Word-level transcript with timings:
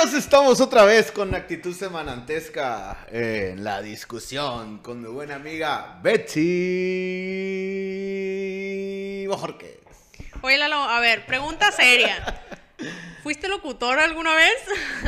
Bienvenidos, 0.00 0.24
estamos 0.24 0.62
otra 0.62 0.86
vez 0.86 1.12
con 1.12 1.34
actitud 1.34 1.74
semanantesca 1.74 3.06
en 3.10 3.62
la 3.62 3.82
discusión 3.82 4.78
con 4.78 5.02
mi 5.02 5.08
buena 5.08 5.34
amiga 5.34 6.00
Betsy 6.02 6.46
Bojorquez. 9.26 9.76
Oye, 10.40 10.56
Lalo, 10.56 10.76
a 10.76 11.00
ver, 11.00 11.26
pregunta 11.26 11.70
seria. 11.70 12.42
¿Fuiste 13.22 13.46
locutor 13.48 13.98
alguna 13.98 14.34
vez? 14.34 14.54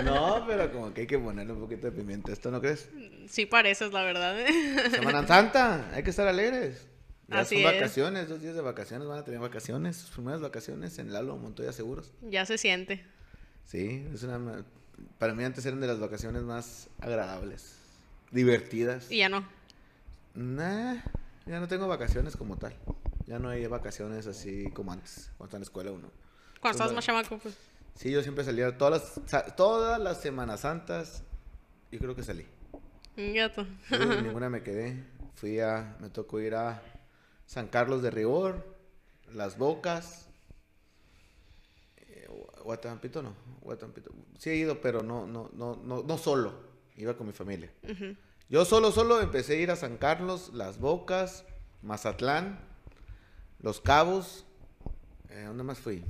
No, 0.05 0.45
pero 0.46 0.70
como 0.70 0.93
que 0.93 1.00
hay 1.02 1.06
que 1.06 1.18
ponerle 1.18 1.54
un 1.54 1.61
poquito 1.61 1.86
de 1.86 1.93
pimienta. 1.93 2.30
¿Esto 2.30 2.50
no 2.50 2.61
crees? 2.61 2.90
Sí 3.30 3.46
pareces, 3.46 3.95
la 3.95 4.02
verdad. 4.02 4.36
Semana 4.90 5.27
Santa, 5.27 5.88
hay 5.95 6.02
que 6.02 6.11
estar 6.11 6.29
alegres. 6.29 6.86
Ya 7.29 7.38
Así 7.40 7.62
son 7.62 7.72
es. 7.72 7.80
vacaciones, 7.80 8.29
dos 8.29 8.43
días 8.43 8.54
de 8.54 8.61
vacaciones, 8.61 9.09
van 9.09 9.20
a 9.20 9.24
tener 9.24 9.40
vacaciones, 9.40 9.96
sus 9.96 10.11
primeras 10.11 10.43
vacaciones 10.43 10.98
en 10.98 11.14
Lalo 11.14 11.38
Montoya 11.38 11.72
Seguros. 11.72 12.12
Ya 12.20 12.45
se 12.45 12.59
siente. 12.59 13.02
Sí, 13.64 14.06
es 14.12 14.22
una... 14.24 14.66
Para 15.18 15.35
mí 15.35 15.44
antes 15.44 15.64
eran 15.67 15.80
de 15.80 15.86
las 15.86 16.00
vacaciones 16.00 16.43
más 16.43 16.89
agradables, 17.00 17.76
divertidas. 18.30 19.11
Y 19.11 19.18
ya 19.18 19.29
no. 19.29 19.46
Nah, 20.34 20.96
ya 21.46 21.61
no 21.61 21.68
tengo 21.68 21.86
vacaciones 21.86 22.36
como 22.36 22.57
tal. 22.57 22.75
Ya 23.26 23.39
no 23.39 23.48
hay 23.48 23.67
vacaciones 23.67 24.26
así 24.26 24.70
como 24.72 24.93
antes, 24.93 25.31
cuando 25.36 25.44
estaba 25.46 25.57
en 25.58 25.61
la 25.61 25.64
escuela 25.64 25.93
uno. 25.93 26.11
Cuando 26.61 26.76
estabas 26.76 26.94
más 26.94 27.04
chamaco, 27.04 27.39
pues. 27.39 27.57
Sí, 27.94 28.11
yo 28.11 28.22
siempre 28.22 28.44
salía 28.44 28.76
todas 28.76 29.20
las, 29.29 29.57
todas 29.57 30.00
las 30.00 30.20
Semanas 30.20 30.61
Santas. 30.61 31.22
Yo 31.90 31.98
creo 31.98 32.17
que 32.17 32.22
salí. 32.22 32.47
Gato. 33.17 33.67
Ninguna 34.22 34.48
me 34.48 34.62
quedé. 34.62 35.05
Fui 35.34 35.61
a, 35.61 35.97
me 36.00 36.09
tocó 36.09 36.41
ir 36.41 36.55
a 36.55 36.83
San 37.47 37.69
Carlos 37.69 38.03
de 38.03 38.11
Ribor, 38.11 38.77
Las 39.33 39.59
Bocas. 39.59 40.28
Gua- 42.62 42.64
Guatampito 42.64 43.22
no, 43.22 43.34
Guatampito. 43.61 44.11
Sí 44.39 44.50
he 44.50 44.56
ido, 44.56 44.80
pero 44.80 45.03
no, 45.03 45.27
no, 45.27 45.50
no, 45.55 45.77
no, 45.77 46.03
no 46.03 46.19
solo. 46.19 46.55
Iba 46.97 47.16
con 47.16 47.27
mi 47.27 47.33
familia. 47.33 47.70
Yo 48.48 48.64
solo, 48.64 48.92
solo 48.92 49.20
empecé 49.20 49.55
a 49.55 49.61
ir 49.61 49.70
a 49.70 49.77
San 49.77 49.97
Carlos, 49.97 50.50
Las 50.53 50.78
Bocas, 50.78 51.45
Mazatlán, 51.83 52.61
Los 53.61 53.81
Cabos. 53.81 54.45
Eh, 55.31 55.45
¿Dónde 55.47 55.62
más 55.64 55.78
fui? 55.78 56.05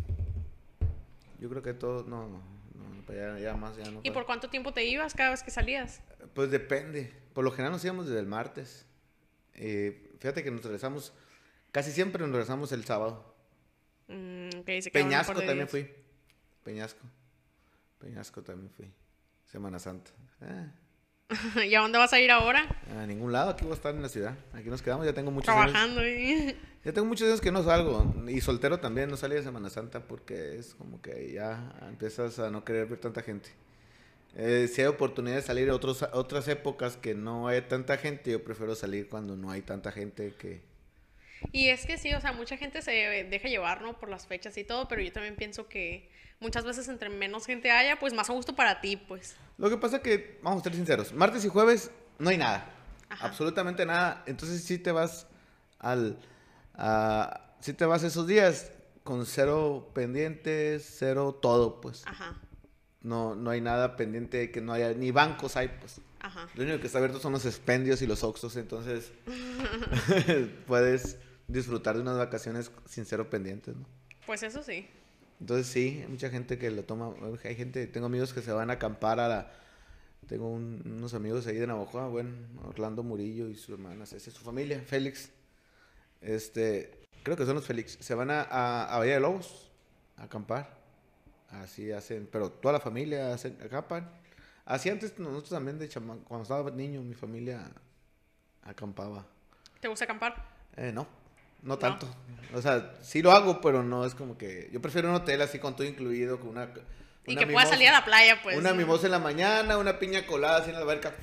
Yo 1.39 1.49
creo 1.49 1.63
que 1.63 1.73
todo, 1.75 2.05
no, 2.05 2.29
no, 2.29 2.43
no, 2.75 3.13
allá, 3.13 3.39
ya 3.39 3.55
más, 3.57 3.77
ya 3.77 3.91
no. 3.91 4.01
¿Y 4.03 4.11
por 4.11 4.27
cuánto 4.27 4.51
tiempo 4.51 4.73
te 4.73 4.85
ibas 4.85 5.15
cada 5.15 5.31
vez 5.31 5.43
que 5.43 5.51
salías? 5.51 6.01
Pues 6.35 6.51
depende. 6.51 7.13
Por 7.33 7.45
lo 7.45 7.51
general 7.53 7.73
nos 7.73 7.85
íbamos 7.85 8.07
desde 8.07 8.21
el 8.21 8.27
martes. 8.27 8.87
Eh, 9.55 10.13
fíjate 10.19 10.43
que 10.43 10.51
nos 10.51 10.63
regresamos, 10.65 11.13
casi 11.71 11.93
siempre 11.93 12.23
nos 12.23 12.31
regresamos 12.33 12.73
el 12.73 12.85
sábado. 12.85 13.35
Mm, 14.09 14.49
Peñasco 14.93 15.35
también 15.41 15.69
fui. 15.69 15.89
Peñasco. 16.63 17.07
Peñasco 17.99 18.43
también 18.43 18.71
fui. 18.71 18.93
Semana 19.45 19.79
Santa. 19.79 20.11
Ah, 20.41 20.73
¿Y 21.67 21.75
a 21.75 21.81
dónde 21.81 21.99
vas 21.99 22.13
a 22.13 22.21
ir 22.21 22.31
ahora? 22.31 22.67
a 22.91 23.07
ningún 23.07 23.33
lado, 23.33 23.51
aquí 23.51 23.65
voy 23.65 23.73
a 23.73 23.75
estar 23.77 23.95
en 23.95 24.03
la 24.03 24.09
ciudad. 24.09 24.37
Aquí 24.53 24.69
nos 24.69 24.83
quedamos, 24.83 25.07
ya 25.07 25.13
tengo 25.13 25.31
muchos 25.31 25.49
años. 25.49 25.73
Trabajando. 25.73 26.03
¿eh? 26.03 26.57
Ya 26.85 26.93
tengo 26.93 27.07
muchos 27.07 27.29
años 27.29 27.41
que 27.41 27.53
no 27.53 27.63
salgo. 27.63 28.13
Y 28.29 28.41
soltero 28.41 28.81
también, 28.81 29.09
no 29.09 29.17
salí 29.17 29.37
de 29.37 29.43
Semana 29.43 29.71
Santa 29.71 30.01
porque 30.01 30.57
es 30.57 30.75
como 30.75 31.01
que 31.01 31.33
ya 31.33 31.73
empiezas 31.89 32.39
a 32.39 32.51
no 32.51 32.65
querer 32.65 32.87
ver 32.87 32.99
tanta 32.99 33.23
gente. 33.23 33.51
Eh, 34.35 34.69
si 34.73 34.81
hay 34.81 34.87
oportunidad 34.87 35.37
de 35.37 35.43
salir 35.43 35.69
a 35.71 35.75
otros, 35.75 36.05
otras 36.13 36.49
épocas 36.49 36.97
que 36.97 37.15
no 37.15 37.49
hay 37.49 37.61
tanta 37.63 37.99
gente, 37.99 38.33
yo 38.33 38.43
prefiero 38.43 38.75
salir 38.75 39.09
cuando 39.09 39.37
no 39.37 39.51
hay 39.51 39.63
tanta 39.63 39.93
gente 39.93 40.35
que... 40.39 40.63
Y 41.51 41.69
es 41.69 41.85
que 41.87 41.99
sí, 41.99 42.13
o 42.15 42.21
sea, 42.21 42.33
mucha 42.33 42.57
gente 42.57 42.83
se 42.83 42.93
deja 42.93 43.49
llevar, 43.49 43.83
¿no? 43.83 43.99
Por 43.99 44.09
las 44.09 44.27
fechas 44.27 44.57
y 44.57 44.65
todo, 44.65 44.87
pero 44.89 45.03
yo 45.03 45.13
también 45.13 45.37
pienso 45.37 45.69
que 45.69 46.11
muchas 46.41 46.65
veces 46.65 46.89
entre 46.89 47.09
menos 47.09 47.47
gente 47.47 47.71
haya, 47.71 47.99
pues 47.99 48.13
más 48.13 48.31
a 48.31 48.33
gusto 48.33 48.55
para 48.55 48.81
ti, 48.81 48.97
pues. 48.97 49.37
Lo 49.59 49.71
que 49.71 49.77
pasa 49.77 50.01
que, 50.03 50.39
vamos 50.43 50.61
a 50.61 50.65
ser 50.65 50.75
sinceros, 50.75 51.13
martes 51.13 51.45
y 51.45 51.49
jueves 51.49 51.91
no 52.19 52.31
hay 52.31 52.39
nada. 52.39 52.69
Ajá. 53.09 53.27
Absolutamente 53.27 53.85
nada. 53.85 54.23
Entonces 54.27 54.63
sí 54.63 54.79
te 54.79 54.93
vas 54.93 55.27
al... 55.79 56.19
A, 56.75 57.53
sí 57.61 57.75
te 57.75 57.85
vas 57.85 58.03
esos 58.03 58.27
días 58.27 58.73
con 59.05 59.27
cero 59.27 59.91
pendientes, 59.95 60.97
cero 60.99 61.39
todo, 61.41 61.81
pues. 61.81 62.03
Ajá, 62.07 62.41
No, 63.03 63.35
no 63.35 63.51
hay 63.51 63.61
nada 63.61 63.97
pendiente 63.97 64.51
que 64.51 64.61
no 64.61 64.73
haya, 64.73 64.93
ni 64.95 65.11
bancos 65.11 65.57
hay, 65.57 65.69
pues. 65.69 66.01
ajá. 66.21 66.49
Lo 66.55 66.63
único 66.63 66.81
que 66.81 66.87
está 66.87 66.99
abierto 66.99 67.21
son 67.21 67.33
los 67.33 67.45
expendios 67.45 68.01
y 68.03 68.07
los 68.07 68.23
oxos, 68.25 68.57
entonces 68.57 69.13
puedes 70.67 71.19
disfrutar 71.53 71.97
de 71.97 72.03
unas 72.03 72.19
vacaciones 72.19 72.71
sin 72.87 73.05
cero 73.05 73.29
pendientes, 73.31 73.77
¿no? 73.77 73.85
Pues 74.27 74.43
eso 74.43 74.63
sí. 74.63 74.87
Entonces 75.41 75.67
sí, 75.67 76.01
hay 76.03 76.09
mucha 76.09 76.31
gente 76.31 76.59
que 76.59 76.71
lo 76.71 76.85
toma, 76.85 77.15
hay 77.45 77.55
gente, 77.57 77.87
tengo 77.89 78.07
amigos 78.07 78.33
que 78.33 78.43
se 78.43 78.53
van 78.53 78.71
a 78.71 78.75
acampar 78.75 79.19
a 79.19 79.29
la, 79.29 79.53
tengo 80.29 80.49
un- 80.49 80.83
unos 80.87 81.15
amigos 81.15 81.47
ahí 81.49 81.57
de 81.57 81.67
Navajo, 81.67 82.09
bueno, 82.11 82.31
Orlando 82.65 83.03
Murillo 83.03 83.49
y 83.49 83.57
su 83.57 83.73
hermana, 83.73 84.05
esa 84.05 84.17
es 84.17 84.23
su 84.23 84.45
familia, 84.45 84.81
Félix, 84.87 85.31
este, 86.21 87.01
creo 87.25 87.37
que 87.37 87.45
son 87.45 87.55
los 87.57 87.67
Félix, 87.67 87.99
se 88.01 88.15
van 88.15 88.31
a, 88.31 88.43
a, 88.43 88.95
a 88.95 88.99
Bahía 88.99 89.15
de 89.15 89.21
Lobos 89.21 89.71
a 90.17 90.25
acampar, 90.25 90.79
así 91.49 91.91
hacen, 91.91 92.29
pero 92.31 92.51
toda 92.51 92.75
la 92.75 92.81
familia 92.81 93.35
hacen, 93.35 93.59
acampan, 93.65 94.09
así 94.65 94.91
antes 94.91 95.19
nosotros 95.19 95.51
también 95.51 95.79
de 95.79 95.89
chama, 95.89 96.19
cuando 96.29 96.43
estaba 96.45 96.71
niño, 96.71 97.03
mi 97.03 97.15
familia 97.15 97.69
acampaba, 98.63 99.27
¿Te 99.81 99.89
gusta 99.89 100.05
acampar? 100.05 100.35
eh, 100.77 100.93
no, 100.93 101.07
no 101.63 101.69
No. 101.75 101.79
tanto. 101.79 102.15
O 102.55 102.61
sea, 102.61 102.93
sí 103.03 103.23
lo 103.23 103.33
hago, 103.33 103.61
pero 103.61 103.83
no 103.83 104.05
es 104.05 104.15
como 104.15 104.37
que. 104.37 104.69
Yo 104.73 104.81
prefiero 104.83 105.09
un 105.09 105.15
hotel 105.15 105.41
así 105.43 105.59
con 105.59 105.75
todo 105.75 105.87
incluido, 105.87 106.39
con 106.39 106.51
una. 106.51 106.69
Y 107.27 107.33
una 107.33 107.41
que 107.41 107.47
mimosa- 107.47 107.69
salir 107.71 107.89
a 107.89 107.93
la 107.93 108.05
playa, 108.05 108.41
pues. 108.43 108.57
Una 108.59 108.75
mimosa 108.75 109.07
en 109.07 109.13
la 109.13 109.19
mañana, 109.19 109.79
una 109.79 109.99
piña 109.99 110.27
colada 110.27 110.59
así 110.59 110.69
en 110.71 110.75
la 110.77 110.83
alberca. 110.83 111.15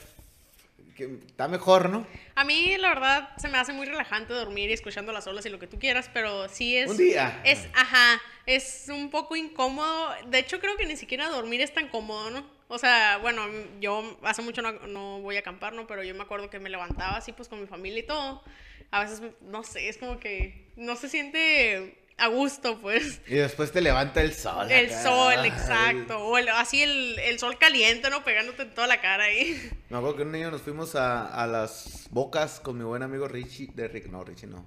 Que 0.96 1.06
está 1.28 1.48
mejor, 1.48 1.90
¿no? 1.90 2.06
A 2.36 2.44
mí, 2.44 2.76
la 2.78 2.90
verdad, 2.90 3.30
se 3.38 3.48
me 3.48 3.58
hace 3.58 3.72
muy 3.72 3.86
relajante 3.86 4.34
dormir 4.34 4.70
y 4.70 4.74
escuchando 4.74 5.14
las 5.14 5.28
olas 5.28 5.46
y 5.46 5.50
lo 5.50 5.58
que 5.60 5.68
tú 5.68 5.80
quieras, 5.80 6.10
pero 6.14 6.50
sí 6.50 6.76
es... 6.76 6.90
Un 6.90 6.98
día. 6.98 7.40
Es, 7.46 7.68
ajá, 7.74 8.20
es 8.46 8.88
un 8.90 9.10
poco 9.10 9.38
incómodo. 9.38 10.10
De 10.28 10.40
hecho, 10.40 10.60
creo 10.60 10.76
que 10.76 10.86
ni 10.86 10.98
siquiera 10.98 11.30
dormir 11.30 11.62
es 11.62 11.74
tan 11.74 11.88
cómodo, 11.88 12.32
¿no? 12.32 12.46
O 12.68 12.78
sea, 12.78 13.18
bueno, 13.22 13.44
yo 13.80 14.18
hace 14.24 14.42
mucho 14.42 14.62
no, 14.62 14.74
no 14.74 15.22
voy 15.22 15.38
a 15.38 15.40
acampar, 15.40 15.72
¿no? 15.72 15.88
Pero 15.88 16.04
yo 16.04 16.14
me 16.16 16.24
acuerdo 16.24 16.50
que 16.50 16.60
me 16.60 16.70
levantaba 16.70 17.16
así, 17.18 17.32
pues, 17.32 17.48
con 17.48 17.62
mi 17.62 17.68
familia 17.68 18.00
y 18.00 18.06
todo. 18.06 18.44
A 18.92 19.02
veces, 19.02 19.22
no 19.42 19.64
sé, 19.64 19.90
es 19.90 19.98
como 19.98 20.20
que 20.20 20.72
no 20.76 20.96
se 20.96 21.10
siente 21.10 21.96
a 22.18 22.28
gusto, 22.28 22.80
pues. 22.82 23.22
Y 23.28 23.36
después 23.36 23.72
te 23.72 23.82
levanta 23.82 24.22
el 24.22 24.34
sol. 24.34 24.70
El 24.72 24.88
acá. 24.88 25.04
sol, 25.04 25.34
Ay. 25.38 25.50
exacto. 25.50 26.18
O 26.20 26.38
el- 26.38 26.50
así 26.50 26.82
el, 26.84 27.18
el 27.20 27.40
sol 27.40 27.58
caliente, 27.60 28.10
¿no? 28.10 28.24
Pegándote 28.24 28.64
en 28.64 28.74
toda 28.74 28.88
la 28.88 29.00
cara 29.00 29.26
ahí. 29.26 29.56
Me 29.90 29.98
acuerdo 29.98 30.18
que 30.18 30.24
un 30.24 30.32
niño 30.32 30.52
nos 30.52 30.62
fuimos 30.62 30.96
a, 30.96 31.28
a 31.28 31.48
las 31.48 32.08
bocas 32.12 32.60
con 32.60 32.78
mi 32.78 32.84
buen 32.84 33.04
amigo 33.04 33.28
Richie. 33.28 33.70
De 33.74 33.88
Rick, 33.88 34.08
no, 34.08 34.24
Richie 34.24 34.48
no. 34.48 34.66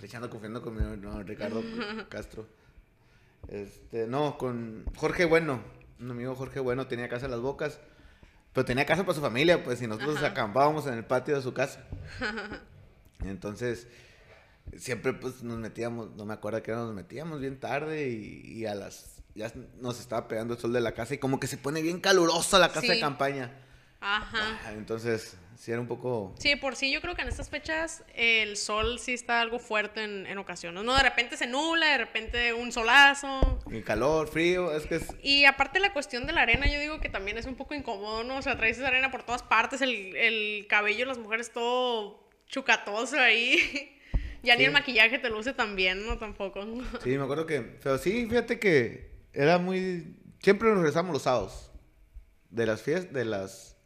Richie 0.00 0.16
ando 0.16 0.30
confiando 0.30 0.62
con 0.62 0.74
mi 0.76 0.96
no, 0.96 1.22
Ricardo 1.22 1.62
Castro. 2.08 2.46
Este, 3.48 4.06
no, 4.06 4.38
con 4.38 4.84
Jorge 4.96 5.24
Bueno. 5.24 5.62
Un 6.00 6.10
amigo 6.10 6.34
Jorge 6.34 6.60
Bueno 6.60 6.86
tenía 6.86 7.08
casa 7.08 7.26
en 7.26 7.32
las 7.32 7.40
bocas. 7.40 7.80
Pero 8.52 8.64
tenía 8.64 8.86
casa 8.86 9.02
para 9.02 9.14
su 9.14 9.20
familia, 9.20 9.62
pues, 9.64 9.82
y 9.82 9.86
nosotros 9.88 10.16
Ajá. 10.18 10.28
acampábamos 10.28 10.86
en 10.86 10.94
el 10.94 11.04
patio 11.04 11.34
de 11.34 11.42
su 11.42 11.52
casa. 11.52 11.84
Entonces, 13.20 13.88
siempre 14.76 15.12
pues 15.12 15.42
nos 15.42 15.58
metíamos, 15.58 16.10
no 16.16 16.24
me 16.24 16.34
acuerdo 16.34 16.62
que 16.62 16.72
nos 16.72 16.94
metíamos 16.94 17.40
bien 17.40 17.58
tarde 17.58 18.08
y, 18.08 18.58
y 18.58 18.66
a 18.66 18.74
las, 18.74 19.22
ya 19.34 19.52
nos 19.80 20.00
estaba 20.00 20.28
pegando 20.28 20.54
el 20.54 20.60
sol 20.60 20.72
de 20.72 20.80
la 20.80 20.92
casa 20.92 21.14
y 21.14 21.18
como 21.18 21.40
que 21.40 21.46
se 21.46 21.56
pone 21.58 21.82
bien 21.82 22.00
calurosa 22.00 22.58
la 22.58 22.72
casa 22.72 22.92
de 22.92 23.00
campaña. 23.00 23.60
Ajá. 24.00 24.60
Ah, 24.66 24.72
Entonces, 24.72 25.34
sí 25.58 25.72
era 25.72 25.80
un 25.80 25.86
poco... 25.86 26.34
Sí, 26.38 26.56
por 26.56 26.76
sí 26.76 26.92
yo 26.92 27.00
creo 27.00 27.14
que 27.14 27.22
en 27.22 27.28
estas 27.28 27.48
fechas 27.48 28.04
el 28.14 28.58
sol 28.58 28.98
sí 28.98 29.14
está 29.14 29.40
algo 29.40 29.58
fuerte 29.58 30.04
en, 30.04 30.26
en 30.26 30.36
ocasiones, 30.36 30.84
¿no? 30.84 30.94
De 30.94 31.02
repente 31.02 31.38
se 31.38 31.46
nubla, 31.46 31.86
de 31.86 31.98
repente 31.98 32.52
un 32.52 32.70
solazo. 32.70 33.60
El 33.70 33.82
calor, 33.82 34.28
frío, 34.28 34.76
es 34.76 34.86
que 34.86 34.96
es... 34.96 35.06
Y 35.22 35.46
aparte 35.46 35.80
la 35.80 35.94
cuestión 35.94 36.26
de 36.26 36.34
la 36.34 36.42
arena, 36.42 36.66
yo 36.70 36.78
digo 36.78 37.00
que 37.00 37.08
también 37.08 37.38
es 37.38 37.46
un 37.46 37.54
poco 37.54 37.74
incómodo, 37.74 38.24
¿no? 38.24 38.36
O 38.36 38.42
sea, 38.42 38.58
traes 38.58 38.76
esa 38.76 38.88
arena 38.88 39.10
por 39.10 39.22
todas 39.22 39.42
partes, 39.42 39.80
el, 39.80 40.14
el 40.16 40.66
cabello 40.68 41.06
las 41.06 41.16
mujeres 41.16 41.50
todo 41.50 42.23
chucatoso 42.54 43.18
ahí. 43.18 43.98
ya 44.44 44.56
ni 44.56 44.64
el 44.64 44.72
maquillaje 44.72 45.18
te 45.18 45.28
luce 45.28 45.52
tan 45.52 45.74
bien, 45.74 46.06
¿no? 46.06 46.18
Tampoco. 46.18 46.64
Sí, 47.02 47.18
me 47.18 47.24
acuerdo 47.24 47.46
que... 47.46 47.60
Pero 47.60 47.98
sí, 47.98 48.26
fíjate 48.28 48.60
que 48.60 49.10
era 49.32 49.58
muy... 49.58 50.16
Siempre 50.40 50.68
nos 50.68 50.78
regresamos 50.78 51.12
los 51.12 51.22
sábados. 51.22 51.72
De 52.50 52.64
las 52.66 52.80
fiestas, 52.80 53.12
de 53.12 53.24
las... 53.24 53.76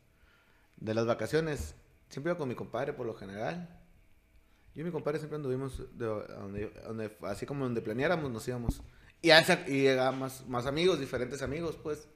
De 0.76 0.92
las 0.92 1.06
vacaciones. 1.06 1.74
Siempre 2.10 2.30
iba 2.30 2.38
con 2.38 2.48
mi 2.48 2.54
compadre 2.54 2.92
por 2.92 3.06
lo 3.06 3.14
general. 3.14 3.68
Yo 4.74 4.82
y 4.82 4.84
mi 4.84 4.90
compadre 4.90 5.18
siempre 5.18 5.36
anduvimos 5.36 5.78
de, 5.98 6.06
donde, 6.06 7.16
así 7.22 7.46
como 7.46 7.64
donde 7.64 7.80
planeáramos, 7.80 8.30
nos 8.30 8.46
íbamos. 8.46 8.82
Y, 9.22 9.32
y 9.32 9.96
más, 10.14 10.46
más 10.46 10.66
amigos, 10.66 11.00
diferentes 11.00 11.42
amigos, 11.42 11.76
pues. 11.82 12.06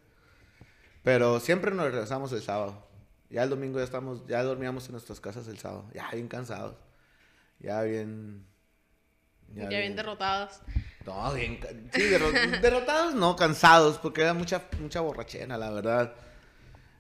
Pero 1.02 1.40
siempre 1.40 1.72
nos 1.72 1.86
regresamos 1.86 2.32
el 2.32 2.42
sábado. 2.42 2.86
Ya 3.32 3.42
el 3.44 3.50
domingo 3.50 3.78
ya 3.78 3.84
estamos, 3.84 4.26
ya 4.26 4.42
dormíamos 4.42 4.84
en 4.86 4.92
nuestras 4.92 5.18
casas 5.20 5.48
el 5.48 5.58
sábado. 5.58 5.86
Ya 5.94 6.08
bien 6.12 6.28
cansados. 6.28 6.76
Ya 7.58 7.82
bien. 7.82 8.44
Ya, 9.54 9.68
bien 9.68 9.96
derrotados. 9.96 10.60
No, 11.06 11.32
bien. 11.32 11.58
Sí, 11.94 12.02
derro- 12.02 12.30
derrotados, 12.60 13.14
no, 13.14 13.34
cansados, 13.34 13.98
porque 13.98 14.20
era 14.20 14.34
mucha, 14.34 14.62
mucha 14.80 15.00
borrachera, 15.00 15.56
la 15.56 15.70
verdad. 15.70 16.14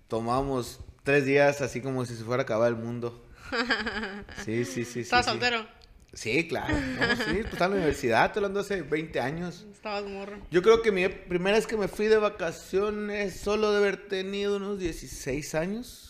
tomamos 0.08 0.80
tres 1.04 1.24
días 1.26 1.60
así 1.60 1.80
como 1.80 2.04
si 2.06 2.16
se 2.16 2.24
fuera 2.24 2.42
a 2.42 2.44
acabar 2.44 2.68
el 2.68 2.76
mundo. 2.76 3.26
Sí, 4.44 4.64
sí, 4.64 4.84
sí. 4.84 5.00
¿Estabas 5.00 5.26
sí, 5.26 5.30
soltero? 5.32 5.66
Sí, 6.14 6.48
claro. 6.48 6.74
No, 6.74 7.16
sí, 7.16 7.24
pues 7.42 7.52
estaba 7.52 7.66
en 7.66 7.70
la 7.72 7.76
universidad, 7.76 8.32
hablando 8.34 8.60
hace 8.60 8.82
20 8.82 9.20
años. 9.20 9.66
Estabas 9.70 10.04
morro. 10.04 10.38
Yo 10.50 10.62
creo 10.62 10.82
que 10.82 10.90
mi 10.92 11.08
primera 11.08 11.56
vez 11.56 11.66
que 11.66 11.76
me 11.76 11.88
fui 11.88 12.06
de 12.06 12.16
vacaciones 12.18 13.38
solo 13.40 13.70
de 13.72 13.78
haber 13.78 14.08
tenido 14.08 14.56
unos 14.56 14.78
16 14.78 15.54
años. 15.54 16.08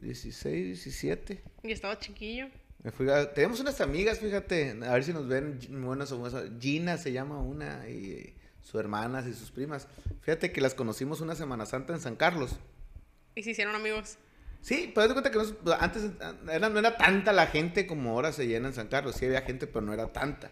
16, 0.00 0.66
17. 0.66 1.42
Y 1.64 1.72
estaba 1.72 1.98
chiquillo. 1.98 2.46
Me 2.82 2.92
fui 2.92 3.08
a- 3.10 3.32
Teníamos 3.34 3.60
unas 3.60 3.80
amigas, 3.80 4.20
fíjate, 4.20 4.70
a 4.84 4.92
ver 4.94 5.04
si 5.04 5.12
nos 5.12 5.26
ven, 5.26 5.58
buenas 5.84 6.12
o 6.12 6.18
buenas. 6.18 6.44
Gina 6.60 6.96
se 6.96 7.12
llama 7.12 7.38
una, 7.40 7.88
y 7.88 8.34
sus 8.62 8.76
hermanas 8.80 9.26
y 9.26 9.34
sus 9.34 9.50
primas. 9.50 9.88
Fíjate 10.22 10.52
que 10.52 10.60
las 10.60 10.74
conocimos 10.74 11.20
una 11.20 11.34
Semana 11.34 11.66
Santa 11.66 11.92
en 11.94 12.00
San 12.00 12.16
Carlos. 12.16 12.56
Y 13.34 13.42
se 13.42 13.50
hicieron 13.50 13.74
amigos. 13.74 14.16
Sí, 14.60 14.90
pero 14.94 15.08
de 15.08 15.14
cuenta 15.14 15.30
que 15.30 15.38
antes 15.78 16.10
era, 16.50 16.68
no 16.68 16.78
era 16.78 16.96
tanta 16.96 17.32
la 17.32 17.46
gente 17.46 17.86
como 17.86 18.10
ahora 18.10 18.32
se 18.32 18.46
llena 18.46 18.68
en 18.68 18.74
San 18.74 18.88
Carlos. 18.88 19.14
Sí 19.16 19.24
había 19.26 19.42
gente, 19.42 19.66
pero 19.66 19.80
no 19.82 19.92
era 19.92 20.12
tanta. 20.12 20.50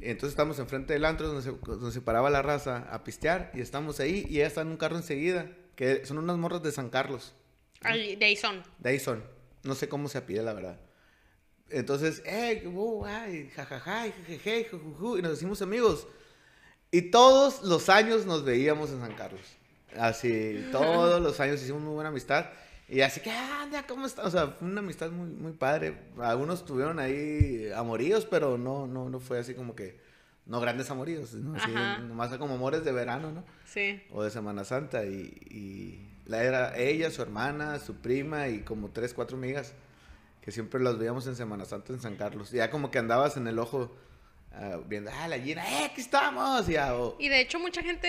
Entonces 0.00 0.30
estamos 0.30 0.58
enfrente 0.58 0.92
del 0.92 1.04
antro 1.06 1.28
donde 1.28 1.42
se, 1.42 1.50
donde 1.52 1.92
se 1.92 2.00
paraba 2.02 2.28
la 2.30 2.42
raza 2.42 2.86
a 2.90 3.02
pistear 3.04 3.50
y 3.54 3.60
estamos 3.60 3.98
ahí 4.00 4.26
y 4.28 4.36
ella 4.38 4.46
está 4.46 4.60
en 4.62 4.68
un 4.68 4.76
carro 4.76 4.96
enseguida, 4.96 5.50
que 5.74 6.04
son 6.04 6.18
unas 6.18 6.36
morras 6.36 6.62
de 6.62 6.72
San 6.72 6.90
Carlos. 6.90 7.34
Ay, 7.82 8.16
de 8.16 8.26
ahí 8.26 8.36
son. 8.36 8.62
De 8.78 8.90
ahí 8.90 8.98
son. 8.98 9.24
No 9.62 9.74
sé 9.74 9.88
cómo 9.88 10.08
se 10.08 10.18
apide, 10.18 10.42
la 10.42 10.52
verdad. 10.52 10.78
Entonces, 11.70 12.22
eh, 12.24 12.66
uh, 12.66 13.04
ay, 13.04 13.50
jajaja, 13.54 14.04
jejeje, 14.26 14.68
jujuju, 14.70 15.18
y 15.18 15.22
nos 15.22 15.34
hicimos 15.34 15.60
amigos. 15.62 16.06
Y 16.90 17.02
todos 17.10 17.62
los 17.62 17.88
años 17.88 18.24
nos 18.24 18.44
veíamos 18.44 18.90
en 18.90 19.00
San 19.00 19.14
Carlos. 19.14 19.40
Así, 19.98 20.64
todos 20.72 21.20
los 21.20 21.40
años 21.40 21.60
hicimos 21.62 21.82
muy 21.82 21.94
buena 21.94 22.10
amistad. 22.10 22.46
Y 22.88 23.00
así 23.00 23.20
que, 23.20 23.32
anda, 23.32 23.84
¿cómo 23.84 24.06
está? 24.06 24.22
O 24.22 24.30
sea, 24.30 24.48
fue 24.48 24.68
una 24.68 24.78
amistad 24.78 25.10
muy, 25.10 25.28
muy 25.28 25.52
padre. 25.52 25.96
Algunos 26.20 26.64
tuvieron 26.64 27.00
ahí 27.00 27.68
amoríos, 27.74 28.24
pero 28.26 28.56
no, 28.56 28.86
no, 28.86 29.10
no 29.10 29.18
fue 29.18 29.40
así 29.40 29.54
como 29.54 29.74
que, 29.74 29.98
no 30.46 30.60
grandes 30.60 30.88
amoríos, 30.90 31.34
¿no? 31.34 31.56
Así, 31.56 31.72
nomás 32.06 32.36
como 32.38 32.54
amores 32.54 32.84
de 32.84 32.92
verano, 32.92 33.32
¿no? 33.32 33.44
Sí. 33.64 34.00
o 34.12 34.22
de 34.22 34.30
Semana 34.30 34.64
Santa 34.64 35.04
y, 35.04 35.36
y 35.50 36.15
la 36.26 36.42
era 36.42 36.76
ella, 36.76 37.10
su 37.10 37.22
hermana, 37.22 37.78
su 37.78 37.96
prima 37.96 38.48
y 38.48 38.60
como 38.60 38.90
tres, 38.90 39.14
cuatro 39.14 39.36
amigas 39.36 39.74
que 40.42 40.52
siempre 40.52 40.80
las 40.80 40.96
veíamos 40.96 41.26
en 41.26 41.34
Semana 41.34 41.64
Santa 41.64 41.92
en 41.92 42.00
San 42.00 42.16
Carlos. 42.16 42.52
Ya 42.52 42.70
como 42.70 42.90
que 42.90 42.98
andabas 42.98 43.36
en 43.36 43.48
el 43.48 43.58
ojo 43.58 43.96
ah, 44.52 44.78
viendo, 44.86 45.10
ah, 45.12 45.26
la 45.26 45.38
Gina, 45.38 45.68
eh, 45.68 45.86
aquí 45.86 46.00
estamos. 46.00 46.68
Y 46.68 46.74
Y 47.18 47.28
de 47.28 47.40
hecho 47.40 47.58
mucha 47.58 47.82
gente 47.82 48.06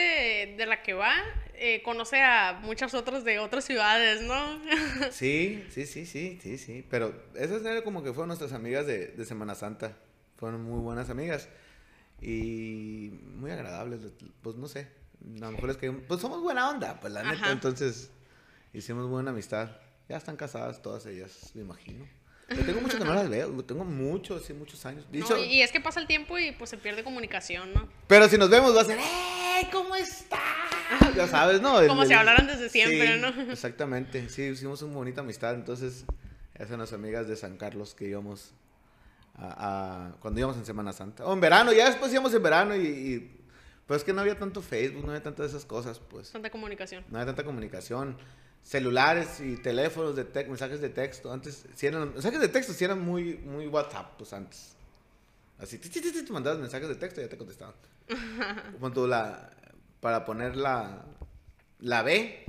de 0.58 0.66
la 0.68 0.84
que 0.84 0.94
va 0.94 1.14
eh, 1.56 1.82
conoce 1.82 2.22
a 2.22 2.60
muchas 2.62 2.94
otras 2.94 3.24
de 3.24 3.40
otras 3.40 3.66
ciudades, 3.66 4.22
¿no? 4.22 4.60
sí, 5.12 5.66
sí, 5.72 5.88
sí, 5.88 6.06
sí, 6.06 6.38
sí, 6.40 6.60
sí. 6.60 6.86
Pero 6.90 7.12
esas 7.34 7.66
eran 7.66 7.82
como 7.82 8.04
que 8.04 8.14
fueron 8.14 8.28
nuestras 8.28 8.54
amigas 8.54 8.86
de, 8.86 9.08
de 9.08 9.26
Semana 9.26 9.56
Santa. 9.56 9.98
Fueron 10.36 10.64
muy 10.64 10.80
buenas 10.80 11.10
amigas 11.10 11.50
y 12.22 13.12
muy 13.36 13.50
agradables. 13.50 14.02
Pues 14.44 14.56
no 14.56 14.68
sé, 14.68 14.88
a 15.26 15.46
lo 15.46 15.52
mejor 15.52 15.70
es 15.70 15.78
que, 15.78 15.92
pues 15.92 16.22
somos 16.22 16.42
buena 16.42 16.70
onda, 16.70 17.00
pues 17.00 17.12
la 17.14 17.24
neta. 17.24 17.36
Ajá. 17.36 17.52
Entonces 17.52 18.12
hicimos 18.74 19.08
buena 19.10 19.32
amistad. 19.32 19.70
Ya 20.10 20.18
están 20.18 20.38
casadas 20.38 20.82
todas 20.82 21.06
ellas, 21.06 21.52
me 21.54 21.62
imagino. 21.62 22.06
Yo 22.50 22.64
tengo 22.64 22.80
mucho 22.80 22.98
que 22.98 23.04
no 23.04 23.14
las 23.14 23.28
veo, 23.30 23.52
tengo 23.66 23.84
muchos, 23.84 24.46
sí, 24.46 24.54
muchos 24.54 24.86
años. 24.86 25.04
No, 25.08 25.12
Dicho, 25.12 25.38
y 25.38 25.62
es 25.62 25.70
que 25.74 25.82
pasa 25.82 26.00
el 26.00 26.08
tiempo 26.08 26.40
y 26.40 26.54
pues 26.54 26.70
se 26.70 26.78
pierde 26.78 27.04
comunicación, 27.04 27.74
¿no? 27.74 27.90
Pero 28.08 28.30
si 28.30 28.38
nos 28.38 28.50
vemos 28.50 28.74
va 28.74 28.82
a 28.82 28.86
ser, 28.86 28.98
¡eh! 28.98 29.68
¿Cómo 29.70 29.94
estás? 29.98 30.40
Ya 31.14 31.28
sabes, 31.28 31.60
¿no? 31.62 31.86
Como 31.88 32.06
si 32.06 32.14
hablaran 32.14 32.48
desde 32.48 32.70
siempre, 32.70 33.16
Sí, 33.16 33.20
¿no? 33.22 33.52
Exactamente, 33.52 34.30
sí, 34.30 34.44
hicimos 34.44 34.82
una 34.82 34.94
bonita 34.94 35.20
amistad. 35.22 35.56
Entonces, 35.56 36.06
esas 36.54 36.70
son 36.70 36.80
las 36.80 36.94
amigas 36.94 37.28
de 37.28 37.36
San 37.36 37.58
Carlos 37.58 37.94
que 37.94 38.08
íbamos 38.08 38.54
a, 39.36 40.08
a- 40.08 40.12
cuando 40.22 40.40
íbamos 40.40 40.56
en 40.56 40.66
Semana 40.66 40.94
Santa. 40.94 41.26
O 41.26 41.34
en 41.34 41.42
verano, 41.42 41.74
ya 41.74 41.88
después 41.88 42.14
íbamos 42.14 42.34
en 42.34 42.44
verano 42.44 42.78
y, 42.78 42.80
y 42.88 43.37
pues 43.88 44.00
es 44.02 44.04
que 44.04 44.14
no 44.14 44.22
había 44.22 44.38
tanto 44.38 44.62
Facebook, 44.62 45.04
no 45.04 45.10
había 45.12 45.24
tantas 45.24 45.52
de 45.52 45.58
esas 45.58 45.66
cosas, 45.68 46.00
pues. 46.00 46.32
Tanta 46.32 46.50
comunicación. 46.52 47.04
No 47.10 47.18
había 47.18 47.28
tanta 47.28 47.44
comunicación. 47.44 48.18
Celulares 48.64 49.40
y 49.40 49.56
teléfonos 49.56 50.16
de 50.16 50.26
tex- 50.32 50.48
mensajes 50.48 50.82
de 50.82 50.90
texto. 50.90 51.32
Antes, 51.32 51.66
si 51.74 51.88
eran, 51.88 52.12
mensajes 52.14 52.40
de 52.42 52.50
texto 52.50 52.74
sí 52.74 52.84
eran 52.84 53.00
muy, 53.02 53.36
muy 53.38 53.66
WhatsApp, 53.68 54.16
pues 54.18 54.34
antes. 54.34 54.74
Así, 55.58 55.78
ti, 55.80 55.90
te 55.90 56.32
mandabas 56.34 56.60
mensajes 56.60 56.88
de 56.90 56.96
texto 56.96 57.22
y 57.22 57.24
ya 57.24 57.30
te 57.30 57.38
contestaban. 57.38 57.74
Cuando 58.80 59.08
la, 59.08 59.50
para 60.02 60.26
poner 60.26 60.56
la, 60.58 61.06
la 61.80 62.04
B 62.04 62.44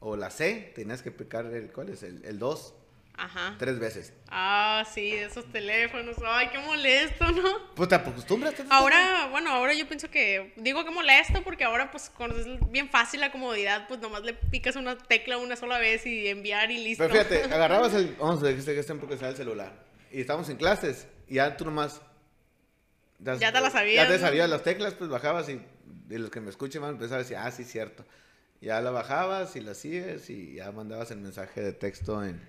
o 0.00 0.16
la 0.16 0.30
C, 0.30 0.72
tenías 0.74 1.02
que 1.02 1.10
picar 1.10 1.44
el, 1.46 1.70
¿cuál 1.72 1.90
es? 1.90 2.02
El, 2.02 2.24
el 2.24 2.38
2, 2.38 2.74
Ajá. 3.22 3.54
tres 3.58 3.78
veces. 3.78 4.14
Ah, 4.28 4.82
sí, 4.92 5.12
esos 5.12 5.44
teléfonos. 5.52 6.16
Ay, 6.26 6.48
qué 6.50 6.58
molesto, 6.58 7.30
¿no? 7.32 7.74
Pues 7.74 7.88
te 7.90 7.94
acostumbras. 7.96 8.54
te- 8.54 8.64
Ahora, 8.70 9.28
bueno, 9.30 9.50
ahora 9.50 9.74
yo 9.74 9.86
pienso 9.86 10.10
que, 10.10 10.54
digo 10.56 10.84
que 10.84 10.90
molesto 10.90 11.42
porque 11.44 11.64
ahora 11.64 11.90
pues 11.90 12.08
con 12.08 12.30
es 12.32 12.46
bien 12.70 12.88
fácil 12.88 13.20
la 13.20 13.30
comodidad, 13.30 13.86
pues 13.88 14.00
nomás 14.00 14.22
le 14.22 14.32
picas 14.32 14.76
una 14.76 14.96
tecla 14.96 15.36
una 15.36 15.56
sola 15.56 15.78
vez 15.78 16.06
y 16.06 16.28
enviar 16.28 16.70
y 16.70 16.82
listo. 16.82 17.04
Pero 17.06 17.14
fíjate, 17.14 17.44
agarrabas 17.54 17.92
el, 17.92 18.16
vamos 18.18 18.40
decir 18.40 18.64
que 18.64 18.80
este 18.80 18.94
porque 18.94 19.18
sea 19.18 19.28
el 19.28 19.36
celular. 19.36 19.72
Y 20.10 20.20
estábamos 20.22 20.48
en 20.48 20.56
clases 20.56 21.06
y 21.28 21.34
ya 21.34 21.56
tú 21.56 21.64
nomás. 21.66 22.00
Ya 23.38 23.52
te 23.52 23.60
la 23.60 23.70
sabías, 23.70 24.08
Ya 24.08 24.14
te 24.14 24.18
sabías 24.18 24.48
las 24.48 24.62
teclas, 24.62 24.94
pues 24.94 25.10
bajabas 25.10 25.48
y, 25.50 25.60
y 26.08 26.16
los 26.18 26.30
que 26.30 26.40
me 26.40 26.48
escuchen 26.48 26.80
van 26.80 26.90
a 26.90 26.92
empezar 26.94 27.16
a 27.16 27.22
decir, 27.22 27.36
ah, 27.36 27.50
sí, 27.50 27.64
cierto. 27.64 28.04
Ya 28.62 28.80
la 28.80 28.90
bajabas 28.90 29.56
y 29.56 29.60
la 29.60 29.74
sigues 29.74 30.30
y 30.30 30.54
ya 30.54 30.72
mandabas 30.72 31.10
el 31.10 31.18
mensaje 31.18 31.60
de 31.60 31.72
texto 31.72 32.24
en, 32.24 32.40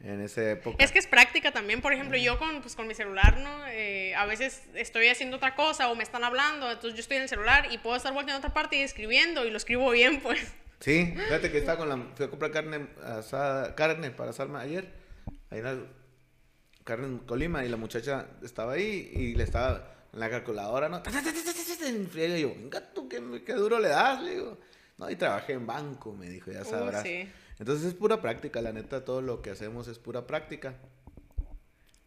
en 0.00 0.20
esa 0.20 0.50
época. 0.50 0.76
Es 0.82 0.92
que 0.92 0.98
es 0.98 1.06
práctica 1.06 1.52
también, 1.52 1.80
por 1.80 1.92
ejemplo, 1.92 2.16
yo 2.18 2.38
con, 2.38 2.60
pues, 2.60 2.76
con 2.76 2.86
mi 2.86 2.94
celular, 2.94 3.38
¿no? 3.38 3.66
Eh, 3.68 4.14
a 4.14 4.26
veces 4.26 4.62
estoy 4.74 5.08
haciendo 5.08 5.36
otra 5.38 5.54
cosa 5.54 5.88
o 5.88 5.94
me 5.94 6.02
están 6.02 6.22
hablando, 6.24 6.70
entonces 6.70 6.94
yo 6.94 7.00
estoy 7.00 7.16
en 7.16 7.24
el 7.24 7.28
celular 7.28 7.68
y 7.72 7.78
puedo 7.78 7.96
estar 7.96 8.12
volteando 8.12 8.36
a 8.36 8.38
otra 8.38 8.52
parte 8.54 8.76
y 8.76 8.82
escribiendo 8.82 9.44
y 9.44 9.50
lo 9.50 9.56
escribo 9.56 9.90
bien, 9.90 10.20
pues. 10.22 10.52
Sí, 10.80 11.14
fíjate 11.16 11.50
que 11.50 11.58
estaba 11.58 11.78
con 11.78 11.88
la. 11.88 11.96
Fui 12.14 12.26
a 12.26 12.30
comprar 12.30 12.50
carne 12.50 12.86
asada, 13.02 13.74
carne 13.74 14.10
para 14.10 14.30
asarme 14.30 14.58
ayer. 14.58 14.92
Ahí 15.50 15.58
en 15.60 15.64
la 15.64 15.76
carne 16.84 17.06
en 17.06 17.18
Colima 17.20 17.64
y 17.64 17.68
la 17.68 17.76
muchacha 17.78 18.26
estaba 18.42 18.74
ahí 18.74 19.10
y 19.14 19.34
le 19.34 19.44
estaba 19.44 19.94
en 20.12 20.20
la 20.20 20.28
calculadora, 20.28 20.88
¿no? 20.90 21.02
En 21.86 22.08
friega, 22.08 22.36
y 22.36 22.42
yo, 22.42 22.48
venga 22.54 22.80
tú, 22.92 23.08
¿qué, 23.08 23.22
qué 23.44 23.52
duro 23.54 23.78
le 23.78 23.88
das? 23.88 24.20
Le 24.22 24.30
digo, 24.32 24.58
no, 24.98 25.10
y 25.10 25.16
trabajé 25.16 25.54
en 25.54 25.66
banco, 25.66 26.12
me 26.14 26.28
dijo, 26.28 26.50
ya 26.52 26.60
Uh, 26.62 26.64
sabrás. 26.64 27.02
sí. 27.02 27.28
Entonces 27.58 27.86
es 27.86 27.94
pura 27.94 28.20
práctica, 28.20 28.60
la 28.60 28.72
neta, 28.72 29.04
todo 29.04 29.22
lo 29.22 29.40
que 29.42 29.50
hacemos 29.50 29.88
es 29.88 29.98
pura 29.98 30.26
práctica. 30.26 30.74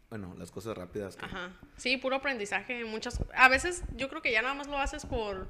Bueno, 0.08 0.34
las 0.38 0.50
cosas 0.50 0.76
rápidas. 0.76 1.16
que- 1.16 1.24
Ajá. 1.24 1.52
Sí, 1.76 1.96
puro 1.96 2.16
aprendizaje. 2.16 2.84
Muchas, 2.84 3.20
a 3.34 3.48
veces 3.48 3.82
yo 3.96 4.08
creo 4.08 4.22
que 4.22 4.32
ya 4.32 4.42
nada 4.42 4.54
más 4.54 4.66
lo 4.66 4.78
haces 4.78 5.06
por, 5.06 5.48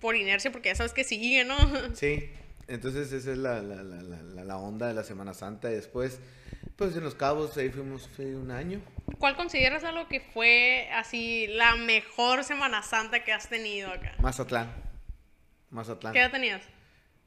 por 0.00 0.16
inercia 0.16 0.52
porque 0.52 0.68
ya 0.70 0.74
sabes 0.74 0.92
que 0.92 1.04
sigue, 1.04 1.44
¿no? 1.44 1.56
Sí, 1.94 2.30
entonces 2.68 3.12
esa 3.12 3.32
es 3.32 3.38
la, 3.38 3.62
la, 3.62 3.82
la, 3.82 4.02
la, 4.02 4.22
la- 4.22 4.44
la 4.44 4.56
onda 4.58 4.86
de 4.88 4.94
la 4.94 5.02
Semana 5.04 5.32
Santa. 5.34 5.70
Y 5.70 5.74
después, 5.74 6.18
pues 6.76 6.94
en 6.96 7.04
Los 7.04 7.14
Cabos, 7.14 7.56
ahí 7.56 7.70
fuimos 7.70 8.06
fue 8.08 8.36
un 8.36 8.50
año. 8.50 8.80
¿Cuál 9.18 9.34
consideras 9.36 9.82
algo 9.84 10.08
que 10.08 10.20
fue 10.20 10.90
así 10.92 11.46
la 11.48 11.76
mejor 11.76 12.44
Semana 12.44 12.82
Santa 12.82 13.24
que 13.24 13.32
has 13.32 13.48
tenido 13.48 13.90
acá? 13.90 14.14
Mazatlán. 14.20 14.70
Mazatlán. 15.70 16.12
¿Qué 16.12 16.20
edad 16.20 16.30
tenías? 16.30 16.62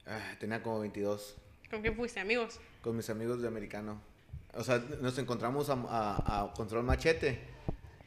Ah, 0.06 0.36
tenía 0.40 0.62
como 0.62 0.80
22 0.82 1.36
¿Con 1.70 1.82
quién 1.82 1.96
fuiste, 1.96 2.20
amigos? 2.20 2.60
con 2.82 2.96
mis 2.96 3.10
amigos 3.10 3.42
de 3.42 3.48
americano. 3.48 4.02
O 4.54 4.64
sea, 4.64 4.82
nos 5.02 5.18
encontramos 5.18 5.70
a, 5.70 5.74
a- 5.74 6.42
a 6.44 6.54
Control 6.54 6.84
Machete 6.84 7.40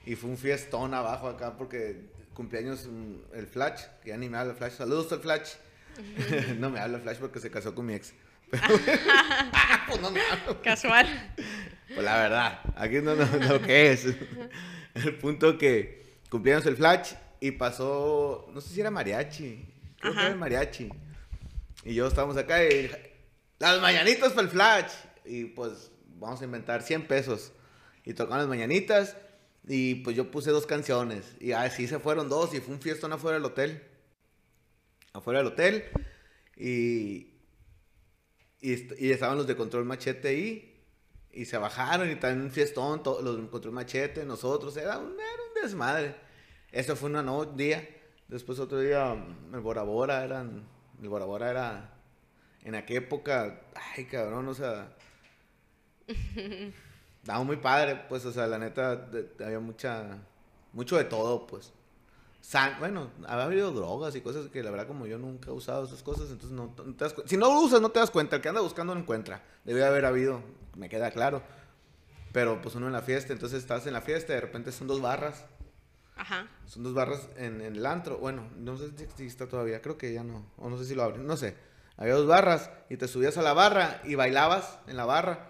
y 0.07 0.17
fue 0.17 0.31
un 0.31 0.37
fiestón 0.39 0.95
abajo 0.95 1.29
acá 1.29 1.57
porque 1.57 2.01
cumpleaños 2.35 2.87
mm, 2.91 3.35
el 3.35 3.47
Flash, 3.47 3.83
que 4.03 4.09
ya 4.11 4.17
ni 4.17 4.29
me 4.29 4.39
habla 4.39 4.55
Flash. 4.55 4.73
Saludos 4.73 5.13
al 5.13 5.21
Flash. 5.21 5.53
no 6.59 6.71
me 6.71 6.81
habla 6.81 6.99
Flash 6.99 7.19
porque 7.19 7.39
se 7.39 7.51
casó 7.51 7.75
con 7.75 7.87
mi 7.87 7.95
ex. 7.95 8.13
Pero, 8.51 8.63
ah, 9.53 9.85
pues 9.89 10.01
no 10.01 10.11
me 10.11 10.21
habla. 10.21 10.61
Casual. 10.63 11.07
Pues 11.89 12.03
la 12.05 12.17
verdad, 12.17 12.61
aquí 12.77 12.97
no 13.03 13.15
no, 13.15 13.25
lo 13.49 13.61
que 13.63 13.93
es. 13.93 14.07
El 14.95 15.15
punto 15.19 15.57
que 15.59 16.03
cumplimos 16.31 16.65
el 16.67 16.77
flash 16.77 17.13
y 17.41 17.53
pasó, 17.53 18.49
no 18.53 18.61
sé 18.61 18.73
si 18.75 18.81
era 18.81 18.91
mariachi, 18.91 19.67
creo 20.01 20.13
que 20.13 20.19
Ajá. 20.19 20.27
era 20.27 20.33
el 20.35 20.39
mariachi. 20.41 20.89
Y 21.85 21.95
yo 21.95 22.07
estábamos 22.07 22.37
acá 22.39 22.63
y 22.65 22.91
las 23.71 23.81
mañanitas 23.81 24.33
para 24.33 24.43
el 24.43 24.49
flash. 24.49 24.93
Y 25.25 25.45
pues 25.47 25.91
vamos 26.19 26.41
a 26.41 26.45
inventar 26.45 26.83
100 26.83 27.07
pesos. 27.07 27.53
Y 28.05 28.15
tocaron 28.15 28.39
las 28.41 28.49
mañanitas 28.49 29.17
y 29.69 29.97
pues 29.97 30.17
yo 30.17 30.31
puse 30.31 30.51
dos 30.51 30.67
canciones. 30.67 31.25
Y 31.41 31.53
así 31.53 31.87
se 31.87 31.99
fueron 32.01 32.29
dos 32.29 32.53
y 32.55 32.61
fue 32.61 32.75
un 32.75 32.81
fiestón 32.81 33.13
afuera 33.13 33.37
del 33.37 33.45
hotel. 33.45 33.83
Afuera 35.13 35.39
del 35.41 35.49
hotel. 35.49 35.85
Y, 36.57 37.35
y, 38.61 38.73
y 39.07 39.11
estaban 39.13 39.37
los 39.37 39.47
de 39.47 39.57
Control 39.57 39.85
Machete 39.85 40.29
ahí. 40.29 40.69
Y 41.35 41.47
se 41.47 41.57
bajaron 41.57 42.11
y 42.11 42.17
también 42.17 42.43
un 42.43 42.51
fiestón, 42.51 43.03
los 43.05 43.37
de 43.41 43.49
Control 43.49 43.73
Machete, 43.73 44.25
nosotros. 44.25 44.77
Era 44.77 44.99
un, 44.99 45.13
era 45.13 45.43
un 45.49 45.63
desmadre. 45.63 46.15
Eso 46.71 46.97
fue 46.97 47.09
una 47.11 47.23
no- 47.23 47.45
día. 47.45 47.89
Después 48.29 48.59
otro 48.59 48.81
día 48.81 49.13
el 49.53 49.61
Bora 49.61 49.83
Bora 49.83 50.25
eran... 50.25 50.67
El 51.01 51.09
Bora 51.09 51.25
Bora 51.25 51.51
era... 51.51 51.95
en 52.63 52.75
aquella 52.75 53.01
época, 53.01 53.61
ay, 53.97 54.05
cabrón, 54.07 54.49
o 54.49 54.55
sea, 54.55 54.95
estaba 57.21 57.43
muy 57.45 57.57
padre, 57.57 58.03
pues, 58.09 58.25
o 58.25 58.33
sea, 58.33 58.47
la 58.47 58.59
neta, 58.59 58.97
de- 58.97 59.29
había 59.45 59.61
mucha, 59.61 60.19
mucho 60.73 60.97
de 60.97 61.05
todo, 61.05 61.47
pues. 61.47 61.73
San, 62.41 62.79
bueno, 62.81 63.11
había 63.29 63.45
habido 63.45 63.71
drogas 63.71 64.17
y 64.17 64.21
cosas 64.21 64.49
que 64.49 64.65
la 64.65 64.71
verdad 64.73 64.89
como 64.89 65.07
yo 65.07 65.17
nunca 65.17 65.51
he 65.51 65.53
usado 65.53 65.85
esas 65.85 66.03
cosas, 66.03 66.29
entonces 66.31 66.51
no, 66.51 66.75
no 66.85 66.95
te 66.97 67.05
das 67.05 67.15
Si 67.27 67.37
no 67.37 67.47
lo 67.47 67.61
usas, 67.61 67.81
no 67.81 67.91
te 67.91 68.01
das 68.01 68.11
cuenta. 68.11 68.35
El 68.37 68.43
que 68.43 68.49
anda 68.49 68.61
buscando 68.61 68.95
no 68.95 69.01
encuentra. 69.01 69.43
Debe 69.65 69.85
haber 69.85 70.05
habido, 70.05 70.43
me 70.77 70.89
queda 70.89 71.13
claro. 71.13 71.41
Pero 72.33 72.61
pues 72.61 72.75
uno 72.75 72.89
en 72.89 72.93
la 72.95 73.03
fiesta, 73.03 73.33
entonces 73.33 73.61
estás 73.61 73.87
en 73.87 73.93
la 73.93 74.01
fiesta 74.01 74.33
y 74.33 74.35
de 74.37 74.41
repente 74.41 74.73
son 74.73 74.89
dos 74.89 75.01
barras. 75.01 75.45
Ajá. 76.17 76.49
Son 76.67 76.83
dos 76.83 76.95
barras 76.95 77.29
en, 77.37 77.61
en 77.61 77.77
el 77.77 77.87
antro. 77.87 78.19
Bueno, 78.19 78.43
no 78.59 78.77
sé 78.77 78.91
si- 78.97 79.07
si 79.17 79.27
está 79.27 79.47
todavía, 79.49 79.81
creo 79.81 79.97
que 79.97 80.13
ya 80.13 80.25
no. 80.25 80.45
O 80.59 80.69
no 80.69 80.77
sé 80.79 80.85
si 80.85 80.97
lo 80.97 81.05
abren, 81.05 81.25
no 81.25 81.37
sé. 81.37 81.55
Había 81.97 82.15
dos 82.15 82.27
barras 82.27 82.71
y 82.91 82.97
te 82.97 83.07
subías 83.09 83.37
a 83.39 83.43
la 83.43 83.53
barra 83.53 84.01
y 84.05 84.15
bailabas 84.15 84.79
en 84.87 84.97
la 84.97 85.05
barra. 85.05 85.49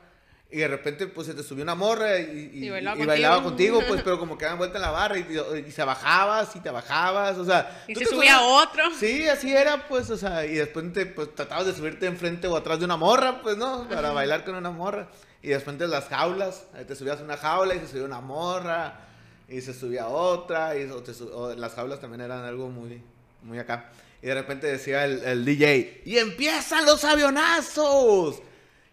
Y 0.51 0.59
de 0.59 0.69
repente, 0.69 1.07
pues 1.07 1.27
se 1.27 1.33
te 1.33 1.43
subió 1.43 1.63
una 1.65 1.75
morra 1.75 2.19
y, 2.19 2.51
y- 2.53 2.67
Y 2.67 2.71
bailaba 2.71 2.99
y 3.03 3.07
bailaba 3.07 3.43
contigo. 3.43 3.77
contigo, 3.79 3.89
pues, 3.89 4.03
pero 4.05 4.19
como 4.19 4.37
que 4.37 4.45
daban 4.45 4.59
vuelta 4.59 4.77
en 4.77 4.83
la 4.83 4.91
barra 4.91 5.17
y, 5.19 5.73
se 5.73 5.83
bajabas 5.83 6.55
y 6.57 6.61
te 6.61 6.69
bajabas, 6.71 7.39
o 7.39 7.45
sea. 7.47 7.85
Y 7.89 7.95
se 7.95 8.01
te 8.01 8.07
subía 8.11 8.37
subías- 8.39 8.67
otro. 8.69 8.83
Sí, 8.99 9.27
así 9.29 9.51
era, 9.51 9.89
pues, 9.89 10.11
o 10.11 10.17
sea, 10.19 10.45
y 10.45 10.57
después 10.57 10.93
te, 10.93 11.07
pues, 11.07 11.35
tratabas 11.35 11.65
de 11.67 11.73
subirte 11.73 12.05
enfrente 12.05 12.49
o 12.49 12.57
atrás 12.57 12.79
de 12.81 12.85
una 12.85 12.99
morra, 12.99 13.41
pues, 13.41 13.57
¿no? 13.57 13.89
Para 13.89 14.13
bailar 14.13 14.45
con 14.45 14.55
una 14.55 14.71
morra. 14.71 15.09
Y 15.41 15.49
después 15.49 15.79
de 15.79 15.89
las 15.89 16.09
jaulas, 16.09 16.67
te 16.87 16.95
subías 16.97 17.19
a 17.21 17.25
una 17.25 17.39
jaula 17.39 17.75
y 17.75 17.81
se 17.81 17.89
subía 17.89 18.05
una 18.05 18.21
morra, 18.21 19.01
y 19.49 19.61
se 19.63 19.73
subía 19.73 20.09
otra, 20.09 20.77
y 20.77 20.85
o 20.91 21.03
te 21.03 21.13
o 21.33 21.55
las 21.55 21.73
jaulas 21.75 21.99
también 21.99 22.21
eran 22.21 22.45
algo 22.45 22.69
muy, 22.69 23.03
muy 23.43 23.59
acá. 23.59 23.91
Y 24.23 24.27
de 24.29 24.35
repente 24.35 24.69
decía 24.69 25.05
el, 25.05 25.23
el 25.25 25.45
DJ, 25.45 26.03
¡y 26.05 26.19
empiezan 26.19 26.87
los 26.87 27.05
avionazos! 27.05 28.41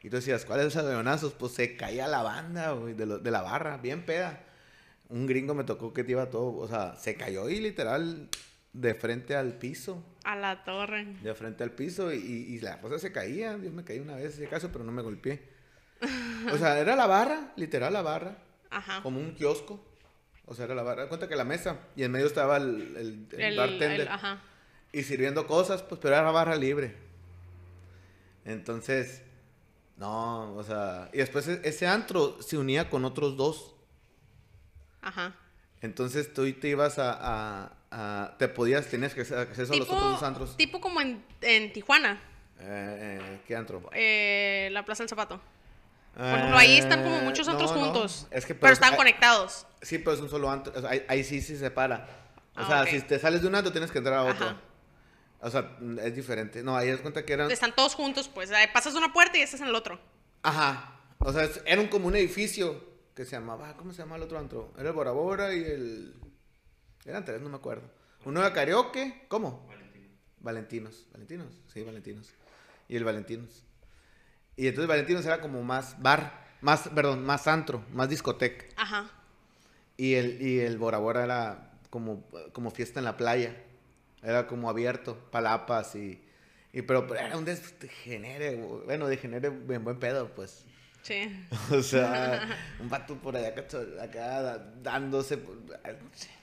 Y 0.02 0.10
tú 0.10 0.16
decías, 0.16 0.46
¿cuáles 0.46 0.76
avionazos? 0.76 1.34
Pues 1.34 1.54
se 1.54 1.76
caía 1.76 2.08
la 2.08 2.24
banda, 2.24 2.72
güey, 2.72 2.94
de, 2.94 3.06
la 3.06 3.42
barra, 3.42 3.78
bien 3.78 4.06
peda. 4.06 4.42
Un 5.10 5.28
gringo 5.28 5.54
me 5.54 5.64
tocó 5.66 5.94
que 5.94 6.04
te 6.04 6.12
iba 6.12 6.30
todo, 6.30 6.56
o 6.56 6.68
sea, 6.68 6.96
se 6.96 7.16
cayó 7.16 7.50
y 7.50 7.60
literal 7.60 8.30
de 8.74 8.94
frente 8.94 9.36
al 9.36 9.54
piso 9.58 10.04
A 10.24 10.36
la 10.36 10.64
torre. 10.64 11.06
de 11.24 11.34
frente 11.34 11.64
al 11.64 11.72
piso 11.72 12.14
y, 12.14 12.18
y- 12.18 12.56
y 12.56 12.60
la 12.62 12.80
cosa 12.80 12.98
se 13.00 13.12
caía. 13.12 13.58
Yo 13.62 13.72
me 13.72 13.84
caí 13.84 14.00
una 14.00 14.16
vez, 14.16 14.36
si 14.36 14.46
acaso, 14.46 14.70
pero 14.72 14.84
no 14.86 14.92
me 14.92 15.02
golpeé. 15.02 15.42
O 16.54 16.58
sea, 16.58 16.80
era 16.80 16.96
la 16.96 17.08
barra, 17.08 17.52
literal 17.58 17.92
la 17.92 18.02
barra, 18.02 18.38
Ajá. 18.70 19.02
como 19.04 19.20
un 19.20 19.34
kiosco. 19.36 19.84
O 20.46 20.56
sea, 20.56 20.66
era 20.66 20.76
la 20.76 20.84
barra. 20.84 21.08
Cuenta 21.10 21.28
que 21.28 21.36
la 21.36 21.44
mesa 21.44 21.78
y 21.96 22.04
en 22.04 22.12
medio 22.12 22.26
estaba 22.28 22.58
el, 22.58 22.96
el- 22.98 23.28
el 23.34 23.42
El- 23.42 23.58
bartender 23.58 24.08
ajá. 24.10 24.42
Y 24.92 25.04
sirviendo 25.04 25.46
cosas, 25.48 25.84
pues, 25.84 26.00
pero 26.02 26.16
era 26.16 26.32
barra 26.32 26.56
libre. 26.56 26.96
Entonces, 28.46 29.22
no, 29.98 30.54
o 30.56 30.64
sea, 30.64 31.10
y 31.14 31.18
después 31.18 31.48
e- 31.48 31.62
ese 31.64 31.88
antro 31.88 32.42
se 32.42 32.58
unía 32.58 32.90
con 32.90 33.06
otros 33.06 33.36
dos. 33.38 33.76
Ajá. 35.02 35.36
Entonces 35.82 36.34
tú 36.34 36.52
te 36.54 36.68
ibas 36.70 37.00
a, 37.00 37.14
a- 37.14 37.72
a- 37.92 38.38
te 38.38 38.48
podías, 38.48 38.88
tenías 38.88 39.14
que 39.14 39.22
acceso 39.22 39.74
a 39.74 39.78
los 39.78 39.88
otros 39.90 40.12
dos 40.12 40.24
antros. 40.24 40.58
tipo 40.58 40.82
como 40.82 41.02
en, 41.02 41.24
en 41.42 41.72
Tijuana, 41.74 42.22
Eh, 42.62 43.20
eh, 43.22 43.40
¿Qué 43.48 43.56
antro? 43.56 43.90
eh, 43.94 44.70
la 44.72 44.84
Plaza 44.84 45.04
del 45.04 45.10
Zapato. 45.10 45.40
Por 46.16 46.26
ejemplo, 46.26 46.58
ahí 46.58 46.78
están 46.78 47.04
como 47.04 47.22
muchos 47.22 47.48
Eh, 47.48 47.52
antros 47.52 47.72
no, 47.72 47.78
no. 47.78 47.84
juntos. 47.86 48.28
Es 48.32 48.46
que, 48.46 48.54
pero 48.54 48.62
pues, 48.62 48.74
están 48.74 48.92
hay- 48.92 48.98
conectados. 48.98 49.66
Sí, 49.82 50.00
pero 50.00 50.14
es 50.14 50.20
un 50.20 50.30
solo 50.30 50.50
antro. 50.52 50.74
o 50.76 50.82
sea, 50.82 50.90
ahí, 50.90 51.06
ahí 51.08 51.24
sí 51.24 51.40
se 51.42 51.58
separa. 51.58 52.08
O 52.58 52.62
Ah, 52.62 52.68
sea, 52.68 52.86
si 52.88 53.00
te 53.02 53.18
sales 53.20 53.42
de 53.42 53.48
un 53.48 53.56
antro 53.56 53.72
tienes 53.72 53.90
que 53.92 54.00
entrar 54.00 54.16
a 54.18 54.24
otro. 54.24 54.48
Ajá. 54.48 54.58
O 55.42 55.50
sea, 55.50 55.78
es 56.04 56.16
diferente. 56.16 56.64
No, 56.64 56.76
ahí 56.76 56.90
es 56.90 57.00
cuenta 57.02 57.24
que 57.26 57.34
eran. 57.34 57.50
Están 57.50 57.74
todos 57.76 57.96
juntos, 57.96 58.28
pues. 58.28 58.52
pasas 58.74 58.94
una 58.96 59.14
puerta 59.14 59.38
y 59.38 59.42
estás 59.42 59.62
en 59.62 59.68
el 59.68 59.76
otro. 59.76 60.00
Ajá. 60.44 61.00
O 61.20 61.32
sea, 61.34 61.44
es- 61.44 61.62
era 61.66 61.80
un, 61.82 61.88
como 61.88 62.08
un 62.08 62.16
edificio 62.16 62.84
que 63.16 63.26
se 63.26 63.32
llamaba. 63.32 63.76
¿Cómo 63.78 63.94
se 63.94 64.00
llama 64.00 64.16
el 64.18 64.24
otro 64.24 64.38
antro? 64.40 64.74
Era 64.78 64.90
el 64.90 64.96
Bora 64.96 65.12
Bora 65.12 65.54
y 65.54 65.64
el. 65.64 66.14
Eran 67.06 67.24
tres, 67.26 67.42
no 67.42 67.50
me 67.50 67.56
acuerdo. 67.58 67.90
Uno 68.26 68.42
era 68.42 68.52
karaoke. 68.54 69.26
¿Cómo? 69.30 69.68
Valentinos. 70.42 71.06
Valentinos. 71.12 71.54
Sí, 71.74 71.84
Valentinos. 71.84 72.30
Y 72.88 72.96
el 72.98 73.04
Valentinos. 73.04 73.64
Y 74.56 74.68
entonces 74.68 74.88
Valentinos 74.90 75.26
era 75.26 75.40
como 75.42 75.64
más 75.64 76.02
bar. 76.02 76.48
Más, 76.62 76.90
perdón, 76.90 77.26
más 77.26 77.48
antro. 77.48 77.86
Más 77.94 78.10
discoteca. 78.10 78.66
Ajá. 78.76 79.10
Y 79.96 80.16
el, 80.16 80.42
y 80.42 80.60
el 80.60 80.78
Bora 80.78 80.98
Bora 80.98 81.24
era 81.24 81.72
como, 81.90 82.26
como 82.52 82.72
fiesta 82.72 83.00
en 83.00 83.06
la 83.06 83.16
playa. 83.18 83.56
Era 84.24 84.48
como 84.48 84.70
abierto, 84.70 85.18
palapas 85.32 85.96
y... 85.96 86.22
y 86.74 86.82
pero, 86.82 87.08
pero 87.08 87.20
era 87.20 87.38
un 87.38 87.46
degenere, 87.46 88.56
bueno, 88.86 89.08
degenere 89.08 89.48
en 89.48 89.84
buen 89.84 90.00
pedo, 90.00 90.30
pues. 90.36 90.66
Sí. 91.02 91.30
O 91.72 91.82
sea, 91.82 92.58
un 92.80 92.90
vato 92.90 93.16
por 93.16 93.36
allá 93.38 93.56
cacho- 93.56 94.00
acá 94.02 94.60
dándose 94.84 95.40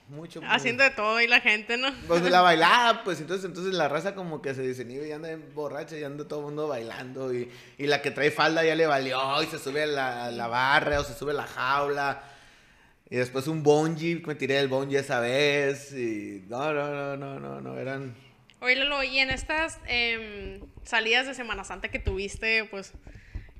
mucho. 0.09 0.41
Haciendo 0.47 0.83
de 0.83 0.89
todo 0.91 1.19
y 1.21 1.27
la 1.27 1.41
gente, 1.41 1.77
¿no? 1.77 1.89
Pues 2.07 2.23
de 2.23 2.29
la 2.29 2.41
bailada, 2.49 3.03
pues 3.03 3.19
entonces, 3.19 3.45
entonces 3.45 3.73
la 3.73 3.87
raza 3.89 4.15
como 4.15 4.41
que 4.41 4.55
se 4.55 4.61
desinhibe 4.61 5.07
y 5.07 5.11
anda 5.11 5.29
borracha 5.53 5.97
y 5.97 6.03
anda 6.03 6.27
todo 6.27 6.39
el 6.39 6.45
mundo 6.45 6.67
bailando 6.67 7.33
y, 7.33 7.51
y 7.77 7.87
la 7.87 8.01
que 8.01 8.11
trae 8.11 8.31
falda 8.31 8.63
ya 8.63 8.75
le 8.75 8.87
valió 8.87 9.43
y 9.43 9.47
se 9.47 9.59
sube 9.59 9.83
a 9.83 9.87
la, 9.87 10.25
a 10.25 10.31
la 10.31 10.47
barra 10.47 10.99
o 11.01 11.03
se 11.03 11.13
sube 11.13 11.31
a 11.31 11.35
la 11.35 11.45
jaula 11.47 12.23
y 13.09 13.15
después 13.15 13.47
un 13.47 13.63
bungee, 13.63 14.21
me 14.25 14.35
tiré 14.35 14.55
del 14.55 14.67
bungee 14.67 14.99
esa 14.99 15.19
vez 15.19 15.93
y 15.93 16.45
no, 16.49 16.73
no, 16.73 16.89
no, 16.89 17.17
no, 17.17 17.39
no, 17.39 17.61
no, 17.61 17.77
eran... 17.77 18.15
Oye, 18.59 18.75
Lolo, 18.75 19.03
y 19.03 19.19
en 19.19 19.29
estas 19.29 19.79
em, 19.85 20.59
salidas 20.83 21.27
de 21.27 21.33
Semana 21.33 21.63
Santa 21.63 21.89
que 21.89 21.99
tuviste, 21.99 22.65
pues, 22.65 22.91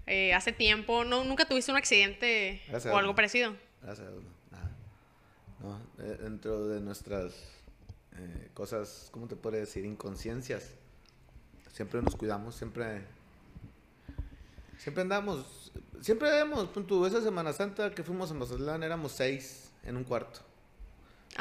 eh, 0.06 0.34
hace 0.34 0.52
tiempo, 0.52 1.06
¿no, 1.06 1.24
¿nunca 1.24 1.46
tuviste 1.46 1.72
un 1.72 1.78
accidente 1.78 2.62
Gracias 2.68 2.94
o 2.94 2.98
algo 2.98 3.16
parecido? 3.16 3.56
Gracias 3.82 4.08
a 4.08 4.12
Dios, 4.12 4.24
no, 4.24 4.58
nada. 4.58 4.72
No, 5.62 6.04
eh, 6.04 6.18
dentro 6.24 6.68
de 6.68 6.82
nuestras 6.82 7.34
eh, 8.18 8.50
cosas, 8.54 9.10
¿cómo 9.12 9.28
te 9.28 9.36
puedo 9.36 9.56
decir? 9.56 9.86
Inconsciencias. 9.86 10.74
Siempre 11.72 12.02
nos 12.02 12.16
cuidamos, 12.16 12.56
siempre... 12.56 13.04
Siempre 14.78 15.02
andamos, 15.02 15.67
siempre 16.02 16.30
vemos, 16.32 16.68
punto, 16.70 17.06
esa 17.08 17.22
Semana 17.22 17.54
Santa 17.54 17.92
que 17.92 18.04
fuimos 18.04 18.32
a 18.32 18.34
Mazatlán 18.34 18.84
éramos 18.84 19.12
seis 19.12 19.72
en 19.84 19.98
un 19.98 20.04
cuarto. 20.04 20.40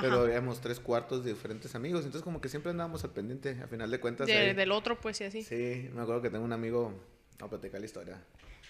Pero 0.00 0.26
éramos 0.26 0.61
tres 0.61 0.78
cuartos 0.78 1.25
de 1.25 1.33
diferentes 1.33 1.75
amigos, 1.75 2.00
entonces 2.05 2.23
como 2.23 2.40
que 2.40 2.49
siempre 2.50 2.71
andábamos 2.71 3.02
al 3.05 3.11
pendiente, 3.11 3.59
a 3.62 3.66
final 3.66 3.90
de 3.90 3.99
cuentas. 3.99 4.26
De- 4.26 4.37
ahí- 4.37 4.55
del 4.55 4.71
otro, 4.73 5.00
pues, 5.00 5.21
y 5.23 5.25
así. 5.25 5.43
Sí, 5.43 5.88
me 5.95 6.02
acuerdo 6.02 6.21
que 6.21 6.28
tengo 6.28 6.45
un 6.45 6.52
amigo, 6.52 6.93
a 7.40 7.49
platicar 7.49 7.81
la 7.81 7.87
historia, 7.87 8.19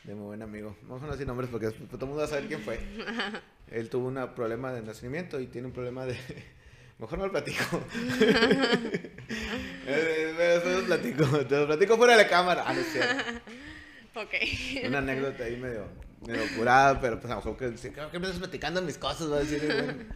de 0.05 0.15
muy 0.15 0.27
buen 0.27 0.43
amigo. 0.43 0.77
Vamos 0.83 1.03
a 1.03 1.07
no 1.07 1.13
decir 1.13 1.27
nombres 1.27 1.51
porque 1.51 1.67
después 1.67 1.89
todo 1.91 2.05
el 2.05 2.07
mundo 2.11 2.21
va 2.21 2.27
a 2.27 2.29
saber 2.29 2.47
quién 2.47 2.61
fue. 2.61 2.79
Él 3.73 3.91
tuvo 3.91 4.07
un 4.07 4.35
problema 4.37 4.73
de 4.73 4.83
nacimiento 4.83 5.41
y 5.41 5.49
tiene 5.49 5.67
un 5.67 5.73
problema 5.73 6.07
de... 6.07 6.17
Mejor 6.99 7.19
no 7.19 7.27
lo 7.27 7.33
platico. 7.33 7.65
Eh, 9.29 9.89
eh, 9.89 10.35
Después 10.37 10.77
lo 10.79 10.85
platico, 10.85 11.27
te 11.47 11.57
lo 11.59 11.67
platico 11.67 11.97
fuera 11.97 12.17
de 12.17 12.23
la 12.23 12.29
cámara. 12.29 12.65
Ah, 12.67 12.73
no 12.73 12.83
cierto. 12.83 13.25
Ok. 14.17 14.35
Una 14.87 14.99
anécdota 14.99 15.45
ahí 15.45 15.57
medio, 15.57 15.87
medio 16.27 16.45
curada, 16.57 17.01
pero 17.01 17.21
pues 17.21 17.31
a 17.31 17.37
lo 17.37 17.43
mejor 17.43 17.57
que, 17.59 17.75
que 17.75 18.19
me 18.19 18.27
estás 18.27 18.39
platicando 18.39 18.81
mis 18.81 18.97
cosas, 18.97 19.31
va 19.31 19.37
a 19.37 19.41
decir, 19.41 19.61
bueno, 19.67 20.15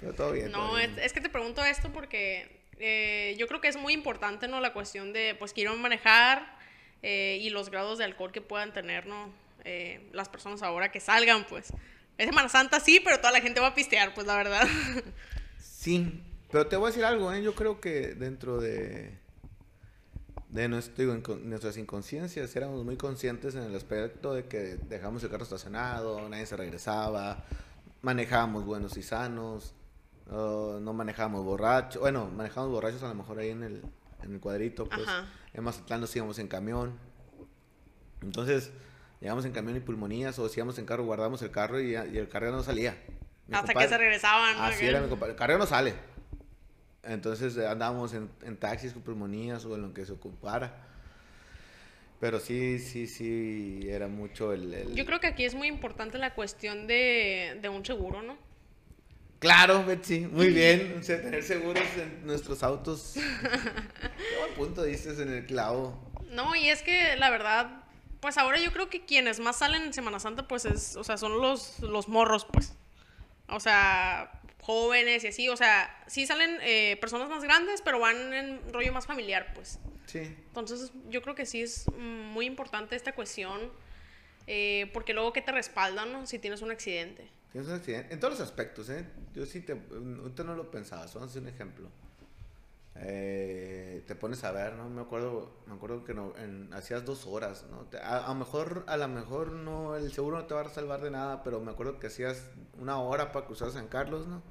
pero 0.00 0.14
todo 0.14 0.32
bien. 0.32 0.50
todo 0.50 0.72
No, 0.72 0.78
es 0.78 1.12
que 1.12 1.20
te 1.20 1.28
pregunto 1.28 1.62
esto 1.62 1.92
porque 1.92 2.64
eh, 2.78 3.36
yo 3.38 3.46
creo 3.46 3.60
que 3.60 3.68
es 3.68 3.76
muy 3.76 3.92
importante, 3.92 4.48
¿no? 4.48 4.60
La 4.60 4.72
cuestión 4.72 5.12
de, 5.12 5.36
pues, 5.38 5.52
quiero 5.52 5.76
manejar 5.76 6.56
eh, 7.02 7.38
y 7.40 7.50
los 7.50 7.70
grados 7.70 7.98
de 7.98 8.04
alcohol 8.04 8.32
que 8.32 8.40
puedan 8.40 8.72
tener, 8.72 9.06
¿no? 9.06 9.30
Eh, 9.64 10.00
las 10.12 10.28
personas 10.28 10.62
ahora 10.62 10.90
que 10.90 11.00
salgan, 11.00 11.44
pues. 11.44 11.72
Es 12.16 12.26
Semana 12.26 12.48
Santa, 12.48 12.80
sí, 12.80 13.00
pero 13.04 13.18
toda 13.18 13.32
la 13.32 13.40
gente 13.40 13.60
va 13.60 13.68
a 13.68 13.74
pistear, 13.74 14.14
pues, 14.14 14.26
la 14.26 14.36
verdad. 14.36 14.66
Sí, 15.58 16.22
pero 16.50 16.66
te 16.66 16.76
voy 16.76 16.86
a 16.86 16.88
decir 16.88 17.04
algo, 17.04 17.30
¿eh? 17.30 17.42
Yo 17.42 17.54
creo 17.54 17.78
que 17.78 18.14
dentro 18.14 18.58
de, 18.58 19.10
de 20.50 20.68
nuestro, 20.68 20.94
digo, 20.96 21.14
inco- 21.14 21.40
nuestras 21.40 21.76
inconsciencias 21.76 22.54
éramos 22.54 22.84
muy 22.84 22.96
conscientes 22.96 23.54
en 23.54 23.62
el 23.64 23.74
aspecto 23.74 24.34
de 24.34 24.44
que 24.46 24.76
dejamos 24.88 25.22
el 25.24 25.30
carro 25.30 25.42
estacionado, 25.44 26.28
nadie 26.28 26.46
se 26.46 26.56
regresaba, 26.56 27.44
manejábamos 28.02 28.64
buenos 28.64 28.96
y 28.96 29.02
sanos, 29.02 29.74
no 30.30 30.92
manejábamos 30.92 31.44
borrachos, 31.44 32.00
bueno, 32.00 32.30
manejábamos 32.34 32.72
borrachos 32.72 33.02
a 33.02 33.08
lo 33.08 33.14
mejor 33.14 33.38
ahí 33.38 33.50
en 33.50 33.62
el, 33.62 33.82
en 34.22 34.34
el 34.34 34.40
cuadrito, 34.40 34.86
pues 34.88 35.02
Ajá. 35.06 35.26
en 35.52 35.64
Mazatlán 35.64 36.00
nos 36.00 36.14
íbamos 36.14 36.38
en 36.38 36.48
camión. 36.48 36.98
Entonces, 38.22 38.70
llegamos 39.20 39.44
en 39.44 39.52
camión 39.52 39.76
y 39.76 39.80
pulmonías, 39.80 40.38
o 40.38 40.48
si 40.48 40.60
íbamos 40.60 40.78
en 40.78 40.86
carro, 40.86 41.04
guardamos 41.04 41.42
el 41.42 41.50
carro 41.50 41.80
y, 41.80 41.94
el 41.94 42.28
carro 42.28 42.50
no 42.52 42.62
salía. 42.62 42.96
Mi 43.48 43.54
Hasta 43.56 43.74
que 43.74 43.88
se 43.88 43.98
regresaban, 43.98 44.56
¿no? 44.56 44.62
Así 44.62 44.86
era 44.86 45.00
mi 45.00 45.08
compadre. 45.08 45.32
El 45.32 45.38
carro 45.38 45.58
no 45.58 45.66
sale. 45.66 45.94
Entonces 47.06 47.56
eh, 47.56 47.66
andábamos 47.66 48.14
en, 48.14 48.30
en 48.42 48.56
taxis 48.56 48.92
con 48.92 49.02
pulmonías 49.02 49.64
o 49.64 49.74
en 49.74 49.82
lo 49.82 49.92
que 49.94 50.04
se 50.06 50.12
ocupara. 50.12 50.74
Pero 52.20 52.40
sí, 52.40 52.78
sí, 52.78 53.06
sí, 53.06 53.86
era 53.88 54.08
mucho 54.08 54.52
el... 54.52 54.72
el- 54.72 54.94
Yo 54.94 55.04
creo 55.04 55.20
que 55.20 55.26
aquí 55.26 55.44
es 55.44 55.54
muy 55.54 55.68
importante 55.68 56.16
la 56.18 56.34
cuestión 56.34 56.86
de, 56.86 57.58
de 57.60 57.68
un 57.68 57.84
seguro, 57.84 58.22
¿no? 58.22 58.36
Claro, 59.40 59.84
Betsy, 59.84 60.20
muy 60.20 60.48
bien. 60.54 60.96
O 60.98 61.02
sea, 61.02 61.20
tener 61.20 61.42
seguros 61.42 61.82
en 61.98 62.26
nuestros 62.26 62.62
autos. 62.62 63.14
Qué 63.42 64.38
buen 64.40 64.54
punto 64.56 64.84
dices 64.84 65.18
en 65.18 65.30
el 65.32 65.44
clavo. 65.44 66.00
No, 66.30 66.54
y 66.56 66.68
es 66.70 66.82
que 66.82 67.16
la 67.16 67.28
verdad, 67.30 67.84
pues 68.20 68.38
ahora 68.38 68.58
yo 68.58 68.72
creo 68.72 68.88
que 68.88 69.04
quienes 69.04 69.38
más 69.40 69.56
salen 69.58 69.82
en 69.82 69.92
Semana 69.92 70.18
Santa, 70.18 70.48
pues 70.48 70.64
es, 70.64 70.96
o 70.96 71.04
sea, 71.04 71.18
son 71.18 71.38
los, 71.42 71.80
los 71.80 72.08
morros, 72.08 72.46
pues. 72.50 72.74
O 73.48 73.60
sea, 73.60 74.40
jóvenes 74.64 75.22
y 75.24 75.26
así, 75.28 75.48
o 75.50 75.56
sea, 75.56 75.94
sí 76.06 76.26
salen 76.26 76.56
eh, 76.62 76.96
personas 76.98 77.28
más 77.28 77.44
grandes, 77.44 77.82
pero 77.82 77.98
van 77.98 78.32
en 78.32 78.72
rollo 78.72 78.92
más 78.94 79.06
familiar, 79.06 79.52
pues. 79.54 79.78
Sí. 80.06 80.20
Entonces, 80.20 80.90
yo 81.10 81.20
creo 81.20 81.34
que 81.34 81.44
sí 81.44 81.60
es 81.60 81.84
muy 81.98 82.46
importante 82.46 82.96
esta 82.96 83.14
cuestión, 83.14 83.60
eh, 84.46 84.90
porque 84.94 85.12
luego 85.12 85.34
que 85.34 85.42
te 85.42 85.52
respaldan, 85.52 86.12
¿no? 86.12 86.26
Si 86.26 86.38
tienes 86.38 86.62
un 86.62 86.70
accidente. 86.70 87.28
Tienes 87.52 87.68
un 87.68 87.76
accidente. 87.76 88.14
En 88.14 88.20
todos 88.20 88.38
los 88.38 88.40
aspectos, 88.40 88.88
¿eh? 88.88 89.04
Yo 89.34 89.44
sí 89.44 89.60
te. 89.60 89.72
Ahorita 89.72 90.44
no 90.44 90.54
lo 90.54 90.70
pensaba, 90.70 91.02
vamos 91.02 91.22
a 91.22 91.24
hacer 91.26 91.42
un 91.42 91.48
ejemplo. 91.48 91.90
Eh, 92.96 94.02
te 94.06 94.14
pones 94.14 94.44
a 94.44 94.52
ver, 94.52 94.74
¿no? 94.76 94.88
Me 94.88 95.02
acuerdo, 95.02 95.52
me 95.66 95.74
acuerdo 95.74 96.04
que 96.04 96.14
no, 96.14 96.32
en, 96.38 96.72
hacías 96.72 97.04
dos 97.04 97.26
horas, 97.26 97.66
¿no? 97.70 97.86
A 98.02 98.28
lo 98.28 98.34
mejor, 98.34 98.84
a 98.86 98.96
lo 98.96 99.08
mejor 99.08 99.52
no, 99.52 99.96
el 99.96 100.10
seguro 100.12 100.38
no 100.38 100.46
te 100.46 100.54
va 100.54 100.62
a 100.62 100.68
salvar 100.70 101.02
de 101.02 101.10
nada, 101.10 101.42
pero 101.42 101.60
me 101.60 101.72
acuerdo 101.72 101.98
que 101.98 102.06
hacías 102.06 102.50
una 102.78 102.98
hora 102.98 103.30
para 103.32 103.46
cruzar 103.46 103.70
San 103.72 103.88
Carlos, 103.88 104.26
¿no? 104.26 104.42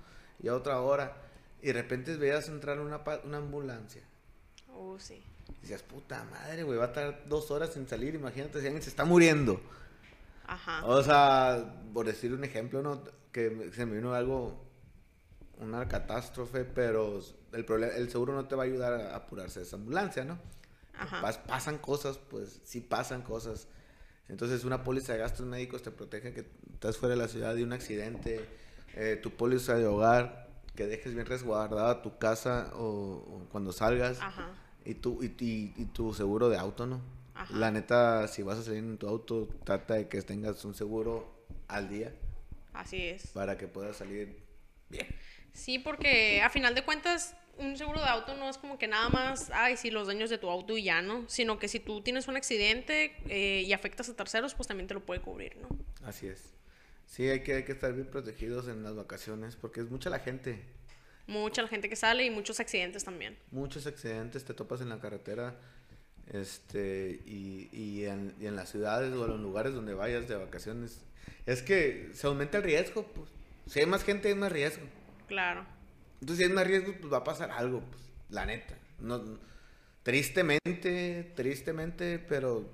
Y 0.44 0.48
a 0.50 0.56
otra 0.56 0.80
hora. 0.82 1.18
Y 1.62 1.68
de 1.68 1.74
repente 1.74 2.16
veías 2.18 2.48
entrar 2.50 2.80
una, 2.80 3.02
una 3.24 3.38
ambulancia. 3.38 4.04
Uh, 4.68 5.00
sí. 5.00 5.24
Y 5.58 5.62
decías, 5.62 5.82
puta 5.82 6.24
madre, 6.26 6.64
güey, 6.64 6.78
va 6.78 6.86
a 6.86 6.88
estar 6.88 7.28
dos 7.28 7.50
horas 7.52 7.74
sin 7.74 7.88
salir, 7.88 8.14
imagínate 8.16 8.60
si 8.60 8.66
alguien 8.68 8.84
se 8.84 8.90
está 8.90 9.06
muriendo. 9.06 9.62
Ajá. 10.46 10.86
O 10.86 11.02
sea, 11.02 11.82
por 11.94 12.06
decir 12.06 12.34
un 12.34 12.44
ejemplo, 12.44 12.82
¿no? 12.84 13.02
Que 13.32 13.72
se 13.74 13.86
me 13.86 13.96
vino 13.96 14.14
algo, 14.14 14.62
una 15.60 15.88
catástrofe, 15.88 16.66
pero 16.66 17.22
el, 17.54 17.66
problema, 17.66 17.94
el 17.94 18.10
seguro 18.12 18.34
no 18.34 18.46
te 18.48 18.56
va 18.56 18.64
a 18.64 18.66
ayudar 18.66 18.94
a 18.94 19.16
apurarse 19.16 19.62
esa 19.62 19.78
ambulancia, 19.78 20.26
¿no? 20.26 20.38
Ajá. 20.98 21.22
Pas- 21.22 21.42
pasan 21.44 21.78
cosas, 21.78 22.18
pues 22.18 22.60
sí 22.66 22.82
pasan 22.82 23.22
cosas. 23.22 23.68
Entonces 24.28 24.64
una 24.66 24.84
póliza 24.84 25.14
de 25.14 25.20
gastos 25.20 25.46
médicos 25.46 25.82
te 25.82 25.92
protege 25.92 26.34
que 26.34 26.46
estás 26.74 26.98
fuera 26.98 27.16
de 27.16 27.22
la 27.22 27.28
ciudad 27.28 27.56
de 27.56 27.64
un 27.64 27.74
accidente, 27.74 28.46
eh, 28.96 29.20
tu 29.22 29.32
póliza 29.32 29.76
de 29.76 29.86
hogar, 29.86 30.50
que 30.76 30.86
dejes 30.88 31.14
bien 31.14 31.26
resguardada 31.26 32.02
tu 32.02 32.18
casa 32.18 32.72
o, 32.76 32.84
o 32.84 33.48
cuando 33.52 33.72
salgas, 33.72 34.20
Ajá. 34.22 34.50
y, 34.86 34.96
tu, 34.96 35.22
y, 35.24 35.28
y- 35.40 35.74
y 35.78 35.86
tu 35.86 36.14
seguro 36.14 36.50
de 36.50 36.58
auto, 36.58 36.86
¿no? 36.86 37.02
Ajá. 37.36 37.56
La 37.56 37.72
neta, 37.72 38.28
si 38.28 38.42
vas 38.44 38.58
a 38.60 38.64
salir 38.64 38.80
en 38.80 38.98
tu 38.98 39.08
auto, 39.08 39.48
trata 39.64 39.96
de 39.96 40.08
que 40.08 40.22
tengas 40.22 40.64
un 40.66 40.74
seguro 40.76 41.46
al 41.68 41.90
día 41.90 42.14
Así 42.74 43.02
es. 43.08 43.28
para 43.28 43.58
que 43.58 43.68
puedas 43.68 43.98
salir 43.98 44.40
bien. 44.90 45.08
Sí, 45.54 45.80
porque 45.80 46.42
a 46.42 46.50
final 46.50 46.74
de 46.76 46.84
cuentas, 46.84 47.36
un 47.60 47.78
seguro 47.78 48.00
de 48.02 48.08
auto 48.08 48.36
no 48.36 48.50
es 48.50 48.58
como 48.58 48.78
que 48.80 48.88
nada 48.88 49.10
más, 49.10 49.52
ay, 49.54 49.78
sí, 49.78 49.92
los 49.92 50.08
daños 50.08 50.30
de 50.32 50.38
tu 50.40 50.50
auto 50.50 50.76
y 50.78 50.84
ya, 50.84 51.02
¿no? 51.04 51.28
Sino 51.30 51.60
que 51.60 51.68
si 51.68 51.80
tú 51.80 52.02
tienes 52.02 52.28
un 52.28 52.36
accidente 52.38 53.16
eh, 53.28 53.62
y 53.62 53.74
afectas 53.74 54.10
a 54.10 54.16
terceros, 54.16 54.56
pues 54.56 54.68
también 54.68 54.88
te 54.88 54.94
lo 54.96 55.06
puede 55.06 55.22
cubrir, 55.22 55.56
¿no? 55.58 55.70
Así 56.08 56.28
es. 56.28 56.54
Sí, 57.06 57.30
hay 57.30 57.42
que, 57.42 57.54
hay 57.54 57.64
que 57.64 57.72
estar 57.74 57.94
bien 57.94 58.08
protegidos 58.08 58.68
en 58.68 58.84
las 58.84 58.96
vacaciones 58.96 59.56
porque 59.56 59.82
es 59.82 59.90
mucha 59.90 60.10
la 60.10 60.20
gente. 60.20 60.64
Mucha 61.28 61.62
la 61.62 61.68
gente 61.68 61.90
que 61.90 61.96
sale 61.96 62.26
y 62.26 62.30
muchos 62.30 62.60
accidentes 62.60 63.04
también. 63.04 63.38
Muchos 63.52 63.88
accidentes 63.88 64.44
te 64.44 64.54
topas 64.54 64.82
en 64.82 64.90
la 64.90 65.00
carretera 65.00 65.56
este 66.32 67.22
y, 67.26 67.70
y, 67.72 68.06
en, 68.06 68.34
y 68.40 68.48
en 68.48 68.56
las 68.56 68.70
ciudades 68.70 69.14
o 69.14 69.26
en 69.26 69.32
los 69.32 69.40
lugares 69.40 69.74
donde 69.74 69.94
vayas 69.94 70.28
de 70.28 70.36
vacaciones. 70.36 71.02
Es 71.46 71.62
que 71.62 72.10
se 72.14 72.28
aumenta 72.28 72.58
el 72.58 72.64
riesgo, 72.64 73.06
pues. 73.08 73.30
Si 73.68 73.80
hay 73.80 73.86
más 73.86 74.04
gente, 74.04 74.30
hay 74.30 74.36
más 74.36 74.52
riesgo. 74.52 74.86
Claro. 75.28 75.66
Entonces, 76.20 76.46
si 76.46 76.50
hay 76.50 76.56
más 76.56 76.68
riesgo, 76.68 76.94
pues 77.00 77.12
va 77.12 77.18
a 77.18 77.24
pasar 77.24 77.52
algo, 77.52 77.82
pues, 77.82 78.02
la 78.30 78.46
neta. 78.46 78.78
No, 79.00 79.40
tristemente, 80.04 81.32
tristemente, 81.36 82.20
pero 82.20 82.70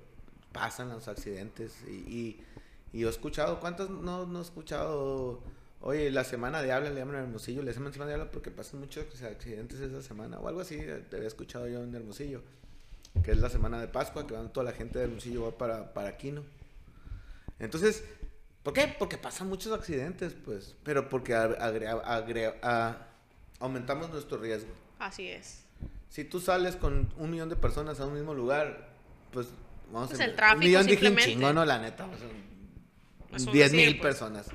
pasan 0.52 0.90
los 0.90 1.08
accidentes. 1.08 1.76
Y, 1.88 1.90
y, 1.90 2.44
y 2.92 3.00
yo 3.00 3.08
he 3.08 3.10
escuchado, 3.10 3.60
¿cuántos 3.60 3.90
no, 3.90 4.26
no 4.26 4.38
he 4.38 4.42
escuchado? 4.42 5.40
Oye, 5.82 6.10
la 6.10 6.24
semana 6.24 6.60
de 6.62 6.72
habla 6.72 6.90
le 6.90 6.96
llaman 7.00 7.16
a 7.16 7.20
Hermosillo, 7.20 7.62
le 7.62 7.72
llaman 7.72 7.92
semana 7.92 8.08
de 8.10 8.14
habla 8.20 8.30
porque 8.30 8.50
pasan 8.50 8.80
muchos 8.80 9.04
accidentes 9.22 9.80
esa 9.80 10.02
semana, 10.02 10.38
o 10.38 10.46
algo 10.48 10.60
así, 10.60 10.76
te 11.08 11.16
había 11.16 11.28
escuchado 11.28 11.68
yo 11.68 11.82
en 11.82 11.94
Hermosillo, 11.94 12.42
que 13.24 13.30
es 13.30 13.38
la 13.38 13.48
semana 13.48 13.80
de 13.80 13.88
Pascua, 13.88 14.26
que 14.26 14.34
van 14.34 14.52
toda 14.52 14.64
la 14.64 14.72
gente 14.72 14.98
de 14.98 15.06
Hermosillo 15.06 15.44
va 15.44 15.56
para, 15.56 15.94
para 15.94 16.16
Quino. 16.18 16.42
Entonces, 17.58 18.04
¿por 18.62 18.72
qué? 18.74 18.94
Porque 18.98 19.18
pasan 19.18 19.48
muchos 19.48 19.72
accidentes, 19.72 20.34
pues, 20.44 20.74
pero 20.82 21.08
porque 21.08 21.34
agre- 21.34 21.88
agre- 22.04 22.54
a- 22.62 23.06
aumentamos 23.58 24.10
nuestro 24.10 24.38
riesgo. 24.38 24.70
Así 24.98 25.28
es. 25.28 25.64
Si 26.08 26.24
tú 26.24 26.40
sales 26.40 26.76
con 26.76 27.08
un 27.16 27.30
millón 27.30 27.48
de 27.48 27.56
personas 27.56 28.00
a 28.00 28.06
un 28.06 28.14
mismo 28.14 28.34
lugar, 28.34 28.88
pues 29.32 29.46
vamos 29.92 30.08
Pues 30.10 30.20
a 30.20 30.24
el 30.24 30.34
tráfico, 30.36 30.58
un 30.58 30.64
millón 30.66 30.82
dije 30.86 30.96
un 30.96 31.06
simplemente. 31.06 31.32
chingo, 31.32 31.52
no, 31.52 31.64
la 31.64 31.78
neta. 31.78 32.06
o 32.06 32.16
sea, 32.18 32.28
Es 33.34 33.46
un 33.46 33.52
10 33.52 33.72
decir, 33.72 33.86
mil 33.86 33.98
pues. 34.00 34.14
personas. 34.14 34.46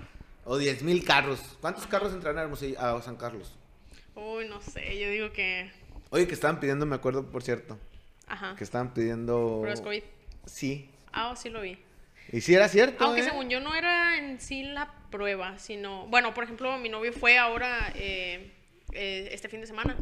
O 0.43 0.57
10 0.57 0.83
mil 0.83 1.03
carros. 1.03 1.39
¿Cuántos 1.61 1.88
carros 1.88 2.13
entrarán 2.13 2.39
a, 2.39 2.43
Hermosillo- 2.49 2.77
a 2.77 3.01
San 3.01 3.15
Carlos? 3.15 3.53
Uy, 4.15 4.47
no 4.47 4.61
sé, 4.61 4.97
yo 4.99 5.09
digo 5.09 5.31
que... 5.33 5.71
Oye, 6.11 6.27
que 6.27 6.33
estaban 6.33 6.59
pidiendo, 6.59 6.85
me 6.85 6.95
acuerdo, 6.95 7.29
por 7.31 7.41
cierto, 7.43 7.77
Ajá. 8.27 8.55
que 8.55 8.63
estaban 8.63 8.93
pidiendo... 8.93 9.57
Pruebas 9.61 9.81
COVID. 9.81 10.03
Sí. 10.45 10.89
Ah, 11.11 11.33
sí 11.35 11.49
lo 11.49 11.61
vi. 11.61 11.77
Y 12.31 12.41
sí 12.41 12.53
era 12.55 12.69
cierto, 12.69 13.03
Aunque 13.03 13.21
¿eh? 13.21 13.25
según 13.25 13.49
yo 13.49 13.59
no 13.59 13.75
era 13.75 14.17
en 14.17 14.39
sí 14.39 14.63
la 14.63 14.93
prueba, 15.11 15.57
sino... 15.59 16.07
Bueno, 16.07 16.33
por 16.33 16.43
ejemplo, 16.43 16.77
mi 16.77 16.89
novio 16.89 17.11
fue 17.11 17.38
ahora 17.38 17.91
eh, 17.95 18.51
eh, 18.93 19.29
este 19.31 19.49
fin 19.49 19.61
de 19.61 19.67
semana. 19.67 19.97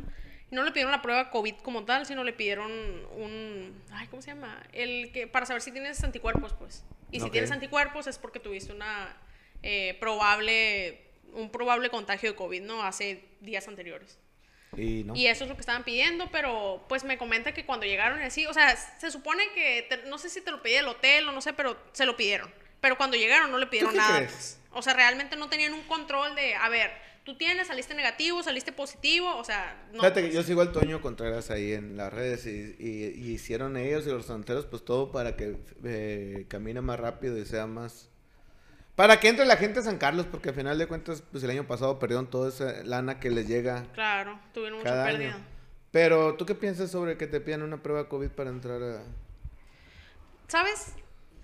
No 0.54 0.64
le 0.64 0.72
pidieron 0.72 0.92
la 0.92 1.02
prueba 1.02 1.30
COVID 1.32 1.56
como 1.58 1.84
tal, 1.84 2.06
sino 2.06 2.24
le 2.24 2.32
pidieron 2.34 2.72
un... 3.16 3.84
Ay, 3.92 4.08
¿cómo 4.08 4.22
se 4.22 4.30
llama? 4.30 4.62
El 4.72 5.12
que 5.12 5.28
para 5.28 5.46
saber 5.46 5.62
si 5.62 5.72
tienes 5.72 6.04
anticuerpos, 6.04 6.54
pues. 6.54 6.84
Y 7.12 7.20
si 7.20 7.30
tienes 7.30 7.52
anticuerpos 7.52 8.08
es 8.08 8.18
porque 8.18 8.40
tuviste 8.40 8.72
una 8.72 9.16
eh, 9.62 9.98
probable... 10.00 11.02
Un 11.34 11.50
probable 11.50 11.90
contagio 11.90 12.30
de 12.30 12.36
COVID, 12.36 12.62
¿no? 12.62 12.84
Hace 12.84 13.24
días 13.42 13.68
anteriores. 13.68 14.20
Y 14.78 15.04
no. 15.04 15.16
Y 15.16 15.26
eso 15.28 15.46
es 15.46 15.50
lo 15.50 15.56
que 15.56 15.62
estaban 15.62 15.84
pidiendo, 15.84 16.30
pero 16.32 16.86
pues 16.88 17.04
me 17.04 17.18
comenta 17.18 17.54
que 17.54 17.66
cuando 17.66 17.86
llegaron 17.88 18.20
y 18.22 18.24
así, 18.24 18.46
o 18.46 18.54
sea, 18.54 18.76
se 18.76 19.10
supone 19.10 19.44
que, 19.56 19.88
te- 19.90 20.08
no 20.10 20.20
sé 20.20 20.30
si 20.30 20.42
te 20.42 20.52
lo 20.52 20.62
pedía 20.62 20.82
el 20.82 20.88
hotel 20.88 21.28
o 21.28 21.32
no 21.32 21.42
sé, 21.42 21.54
pero 21.54 21.76
se 21.92 22.06
lo 22.06 22.16
pidieron. 22.16 22.52
Pero 22.82 22.98
cuando 22.98 23.18
llegaron 23.18 23.50
no 23.52 23.58
le 23.58 23.66
pidieron 23.66 23.96
nada. 23.96 24.18
crees? 24.18 24.60
O 24.72 24.82
sea, 24.84 24.94
realmente 24.94 25.36
no 25.36 25.50
tenían 25.50 25.74
un 25.74 25.84
control 25.84 26.36
de, 26.36 26.54
a 26.56 26.70
ver, 26.70 26.92
tú 27.24 27.36
tienes, 27.38 27.68
saliste 27.68 27.94
negativo, 27.96 28.44
saliste 28.44 28.72
positivo, 28.72 29.36
o 29.38 29.44
sea, 29.44 29.88
no. 29.94 30.00
Fíjate 30.02 30.22
que 30.22 30.28
pues. 30.28 30.36
yo 30.36 30.44
sigo 30.44 30.62
al 30.62 30.72
Toño 30.72 31.02
Contreras 31.02 31.50
ahí 31.52 31.72
en 31.74 31.96
las 31.98 32.12
redes 32.14 32.46
y, 32.46 32.76
y- 32.80 33.14
y 33.16 33.32
hicieron 33.32 33.78
ellos 33.78 34.06
y 34.06 34.10
los 34.10 34.26
santeros 34.26 34.66
pues 34.66 34.84
todo 34.84 35.12
para 35.12 35.36
que 35.36 35.58
eh, 35.84 36.46
camine 36.50 36.82
más 36.82 37.00
rápido 37.00 37.38
y 37.38 37.46
sea 37.46 37.66
más... 37.68 38.10
Para 38.96 39.20
que 39.20 39.28
entre 39.30 39.46
la 39.46 39.58
gente 39.58 39.80
a 39.80 39.84
San 39.84 39.98
Carlos, 39.98 40.28
porque 40.30 40.50
al 40.50 40.56
final 40.56 40.78
de 40.78 40.86
cuentas 40.86 41.24
pues 41.32 41.44
el 41.44 41.50
año 41.50 41.66
pasado 41.66 41.98
perdieron 41.98 42.28
toda 42.30 42.50
esa 42.50 42.84
lana 42.84 43.20
que 43.20 43.32
les 43.32 43.48
llega 43.48 43.86
Claro, 43.94 44.40
tuvieron 44.54 44.80
mucha 44.80 45.04
pérdida. 45.06 45.34
año. 45.36 45.46
Pero 45.92 46.36
¿tú 46.36 46.46
qué 46.46 46.56
piensas 46.56 46.92
sobre 46.92 47.18
que 47.18 47.26
te 47.28 47.40
pidan 47.40 47.62
una 47.64 47.82
prueba 47.82 48.08
COVID 48.10 48.30
para 48.30 48.50
entrar 48.50 48.82
a... 48.84 49.04
¿Sabes? 50.48 50.94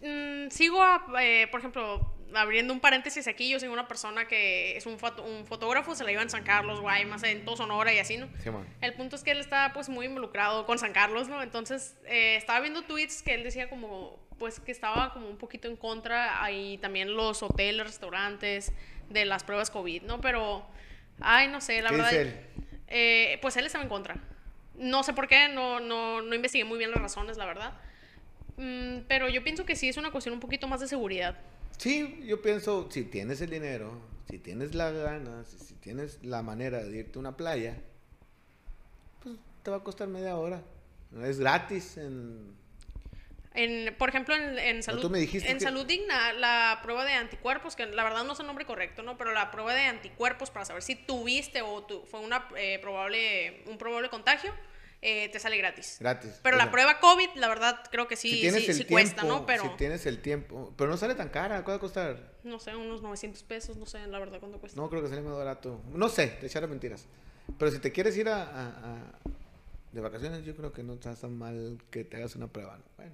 Mm, 0.01 0.49
sigo, 0.49 0.81
a- 0.83 1.05
eh, 1.21 1.47
por 1.49 1.59
ejemplo, 1.59 2.13
abriendo 2.35 2.73
un 2.73 2.79
paréntesis 2.79 3.27
aquí, 3.27 3.49
yo 3.49 3.59
soy 3.59 3.69
una 3.69 3.87
persona 3.87 4.27
que 4.27 4.77
es 4.77 4.85
un, 4.85 4.99
foto- 4.99 5.23
un 5.23 5.45
fotógrafo, 5.45 5.95
se 5.95 6.03
la 6.03 6.11
iba 6.11 6.21
en 6.21 6.29
San 6.29 6.43
Carlos, 6.43 6.79
Guaymas, 6.81 7.23
en 7.23 7.43
todo 7.45 7.57
Sonora 7.57 7.93
y 7.93 7.99
así, 7.99 8.17
¿no? 8.17 8.27
Sí. 8.43 8.49
El 8.81 8.93
punto 8.93 9.15
es 9.15 9.23
que 9.23 9.31
él 9.31 9.39
estaba 9.39 9.73
pues 9.73 9.89
muy 9.89 10.05
involucrado 10.05 10.65
con 10.65 10.77
San 10.79 10.93
Carlos, 10.93 11.27
¿no? 11.27 11.41
Entonces 11.41 11.95
eh, 12.05 12.35
estaba 12.35 12.59
viendo 12.59 12.83
tweets 12.83 13.21
que 13.23 13.33
él 13.33 13.43
decía 13.43 13.69
como 13.69 14.17
pues 14.37 14.59
que 14.61 14.71
estaba 14.71 15.11
como 15.11 15.27
un 15.27 15.37
poquito 15.37 15.67
en 15.67 15.75
contra 15.75 16.41
ahí 16.43 16.77
también 16.77 17.13
los 17.15 17.43
hoteles, 17.43 17.85
restaurantes 17.85 18.71
de 19.09 19.25
las 19.25 19.43
pruebas 19.43 19.69
COVID, 19.69 20.03
¿no? 20.03 20.21
Pero, 20.21 20.65
ay, 21.19 21.49
no 21.49 21.59
sé, 21.59 21.81
la 21.81 21.89
¿Qué 21.89 21.95
verdad. 21.97 22.09
dice 22.11 22.21
él? 22.21 22.39
eh, 22.87 23.39
pues 23.41 23.57
él 23.57 23.65
estaba 23.65 23.83
en 23.83 23.89
contra. 23.89 24.15
No 24.75 25.03
sé 25.03 25.11
por 25.11 25.27
qué, 25.27 25.49
no, 25.49 25.81
no, 25.81 26.21
no 26.21 26.35
investigué 26.35 26.63
muy 26.63 26.77
bien 26.77 26.89
las 26.91 27.01
razones, 27.01 27.35
la 27.35 27.45
verdad. 27.45 27.73
Mm, 28.57 28.99
pero 29.07 29.27
yo 29.29 29.43
pienso 29.43 29.65
que 29.65 29.75
sí 29.75 29.89
es 29.89 29.97
una 29.97 30.11
cuestión 30.11 30.33
un 30.33 30.39
poquito 30.39 30.67
más 30.67 30.79
de 30.79 30.87
seguridad. 30.87 31.35
Sí, 31.79 32.19
yo 32.25 32.41
pienso, 32.41 32.87
si 32.91 33.05
tienes 33.05 33.39
el 33.41 33.49
dinero, 33.49 33.93
si 34.29 34.37
tienes 34.37 34.75
las 34.75 34.93
ganas, 34.93 35.47
si, 35.47 35.73
tienes 35.75 36.19
la 36.23 36.43
manera 36.43 36.83
de 36.83 36.97
irte 36.97 37.17
a 37.17 37.21
una 37.21 37.37
playa, 37.37 37.77
pues 39.23 39.35
te 39.63 39.71
va 39.71 39.77
a 39.77 39.83
costar 39.83 40.07
media 40.09 40.35
hora. 40.35 40.61
Es 41.23 41.39
gratis 41.39 41.95
en... 41.97 42.53
En, 43.55 43.95
por 43.95 44.09
ejemplo, 44.09 44.35
en, 44.35 44.59
en 44.59 44.83
salud, 44.83 45.01
en 45.51 45.57
que- 45.57 45.63
salud 45.63 45.85
digna, 45.85 46.33
la 46.33 46.79
prueba 46.83 47.03
de 47.05 47.13
anticuerpos, 47.13 47.75
que 47.75 47.85
la 47.87 48.03
verdad 48.03 48.23
no 48.25 48.33
es 48.33 48.39
el 48.41 48.45
nombre 48.47 48.65
correcto, 48.65 49.01
¿no? 49.01 49.17
Pero 49.17 49.31
la 49.33 49.49
prueba 49.49 49.73
de 49.73 49.81
anticuerpos 49.85 50.51
para 50.51 50.65
saber 50.65 50.83
si 50.83 50.95
tuviste 50.95 51.61
o 51.61 51.81
tu- 51.83 52.03
fue 52.05 52.19
una, 52.19 52.47
eh, 52.57 52.77
probable, 52.79 53.63
un 53.67 53.77
probable 53.77 54.09
contagio, 54.09 54.53
eh, 55.01 55.29
te 55.29 55.39
sale 55.39 55.57
gratis. 55.57 55.97
Gratis. 55.99 56.39
Pero 56.43 56.55
O 56.55 56.57
la 56.57 56.65
sea, 56.65 56.71
prueba 56.71 56.99
COVID, 56.99 57.29
la 57.35 57.47
verdad, 57.47 57.79
creo 57.91 58.07
que 58.07 58.15
sí, 58.15 58.29
si 58.41 58.51
sí, 58.51 58.59
sí 58.61 58.73
tiempo, 58.85 58.91
cuesta, 58.93 59.23
¿no? 59.23 59.45
Pero, 59.45 59.63
si 59.63 59.69
tienes 59.77 60.05
el 60.05 60.21
tiempo, 60.21 60.73
pero 60.77 60.89
no 60.89 60.97
sale 60.97 61.15
tan 61.15 61.29
cara, 61.29 61.63
¿cuánto 61.63 61.71
va 61.71 61.75
a 61.75 61.79
costar? 61.79 62.33
no 62.43 62.59
sé, 62.59 62.75
unos 62.75 63.01
900 63.01 63.43
pesos, 63.43 63.77
no 63.77 63.85
sé, 63.85 64.05
la 64.07 64.19
verdad, 64.19 64.39
cuánto 64.39 64.59
cuesta. 64.59 64.79
No, 64.79 64.89
creo 64.89 65.01
que 65.01 65.09
sale 65.09 65.21
más 65.21 65.35
barato. 65.37 65.81
No 65.93 66.09
sé, 66.09 66.27
te 66.27 66.47
echara 66.47 66.67
mentiras. 66.67 67.05
Pero 67.57 67.71
si 67.71 67.79
te 67.79 67.91
quieres 67.91 68.15
ir 68.17 68.29
a, 68.29 68.43
a- 68.43 68.67
a- 68.67 69.19
de 69.91 70.01
vacaciones, 70.01 70.45
yo 70.45 70.55
creo 70.55 70.71
que 70.71 70.83
no 70.83 70.93
está 70.93 71.15
tan 71.15 71.37
mal 71.37 71.79
que 71.89 72.03
te 72.03 72.17
hagas 72.17 72.35
una 72.35 72.47
prueba. 72.47 72.77
¿no? 72.77 72.83
Bueno. 72.97 73.11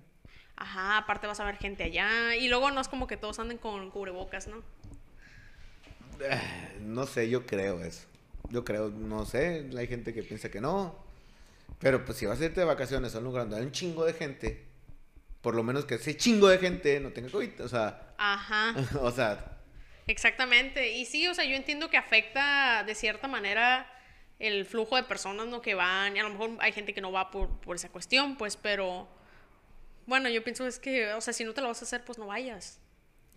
Ajá, 0.58 0.98
aparte 0.98 1.28
vas 1.28 1.40
a 1.40 1.46
ver 1.46 1.58
gente 1.58 1.84
allá. 1.84 2.36
Y 2.36 2.48
luego 2.48 2.72
no 2.72 2.82
es 2.82 2.88
como 2.88 3.08
que 3.08 3.18
todos 3.18 3.40
anden 3.40 3.58
con 3.58 3.92
cubrebocas, 3.92 4.48
¿no? 4.48 4.58
Eh, 6.20 6.78
No 6.82 7.06
sé, 7.06 7.30
yo 7.30 7.46
creo 7.46 7.82
eso. 7.84 8.08
Yo 8.50 8.64
creo, 8.64 8.90
no 8.90 9.26
sé, 9.26 9.70
hay 9.78 9.88
gente 9.88 10.14
que 10.14 10.24
piensa 10.24 10.50
que 10.50 10.62
no. 10.62 10.96
Pero 11.80 12.06
pues 12.06 12.18
si 12.18 12.26
vas 12.26 12.40
a 12.40 12.46
irte 12.46 12.62
de 12.62 12.66
vacaciones 12.66 13.16
a 13.16 13.20
un 13.20 13.26
lugar 13.26 13.44
donde 13.44 13.58
hay 13.58 13.66
un 13.66 13.72
chingo 13.72 14.06
de 14.06 14.14
gente, 14.14 14.66
por 15.42 15.56
lo 15.56 15.64
menos 15.64 15.86
que 15.86 15.96
ese 15.96 16.16
chingo 16.18 16.48
de 16.48 16.58
gente 16.58 17.00
no 17.00 17.12
tenga 17.12 17.30
COVID. 17.30 17.64
O 17.64 17.68
sea, 17.68 18.14
Ajá. 18.18 18.76
o 19.02 19.12
sea, 19.12 19.56
Exactamente. 20.08 20.92
Y 20.92 21.06
sí, 21.06 21.28
o 21.28 21.34
sea, 21.34 21.46
yo 21.46 21.56
entiendo 21.56 21.90
que 21.90 21.98
afecta 21.98 22.84
de 22.84 22.96
cierta 22.96 23.28
manera 23.28 23.92
el 24.38 24.66
flujo 24.66 24.96
de 24.96 25.04
personas 25.04 25.48
¿no? 25.48 25.62
que 25.62 25.74
van. 25.76 26.16
Y 26.16 26.20
a 26.20 26.24
lo 26.24 26.30
mejor 26.30 26.52
hay 26.60 26.72
gente 26.72 26.94
que 26.94 27.02
no 27.02 27.12
va 27.12 27.32
por, 27.32 27.50
por 27.60 27.76
esa 27.76 27.90
cuestión, 27.90 28.38
pues, 28.38 28.58
pero 28.58 29.08
bueno, 30.06 30.30
yo 30.30 30.44
pienso 30.44 30.68
es 30.68 30.80
que, 30.80 31.14
o 31.14 31.22
sea, 31.22 31.34
si 31.34 31.44
no 31.44 31.54
te 31.54 31.62
lo 31.62 31.68
vas 31.68 31.82
a 31.82 31.86
hacer, 31.86 32.04
pues 32.06 32.18
no 32.18 32.28
vayas. 32.28 32.80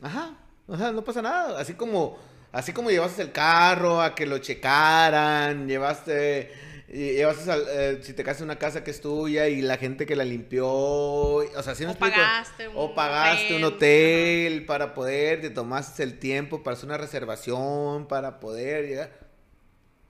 Ajá, 0.03 0.37
ajá, 0.69 0.93
no 0.93 1.03
pasa 1.03 1.23
nada. 1.23 1.59
Así 1.59 1.75
como, 1.75 2.19
así 2.53 2.73
como 2.73 2.91
llevaste 2.91 3.23
el 3.23 3.33
carro 3.33 4.03
a 4.03 4.15
que 4.15 4.27
lo 4.27 4.39
checaran, 4.39 5.67
llevaste, 5.67 6.53
y- 6.91 7.13
llevaste 7.15 7.51
al- 7.51 7.67
eh, 7.69 7.99
si 8.03 8.13
te 8.15 8.23
casas 8.25 8.41
en 8.43 8.45
una 8.47 8.59
casa 8.59 8.83
que 8.85 8.91
es 8.91 9.01
tuya 9.01 9.49
y 9.49 9.61
la 9.63 9.77
gente 9.77 10.07
que 10.07 10.17
la 10.17 10.25
limpió, 10.25 10.67
o 10.69 11.63
sea, 11.63 11.75
¿sí 11.75 11.83
me 11.85 11.91
O 11.91 11.93
explico? 11.93 12.15
pagaste 12.17 12.69
un 12.69 12.75
o 12.77 12.95
pagaste 12.95 13.57
un 13.57 13.65
hotel, 13.65 14.53
hotel 14.55 14.67
para 14.67 14.95
poder, 14.95 15.41
te 15.41 15.51
tomaste 15.51 16.03
el 16.03 16.19
tiempo 16.19 16.63
para 16.63 16.77
hacer 16.77 16.87
una 16.89 16.99
reservación, 16.99 18.07
para 18.09 18.41
poder 18.41 18.87
llegar. 18.87 19.29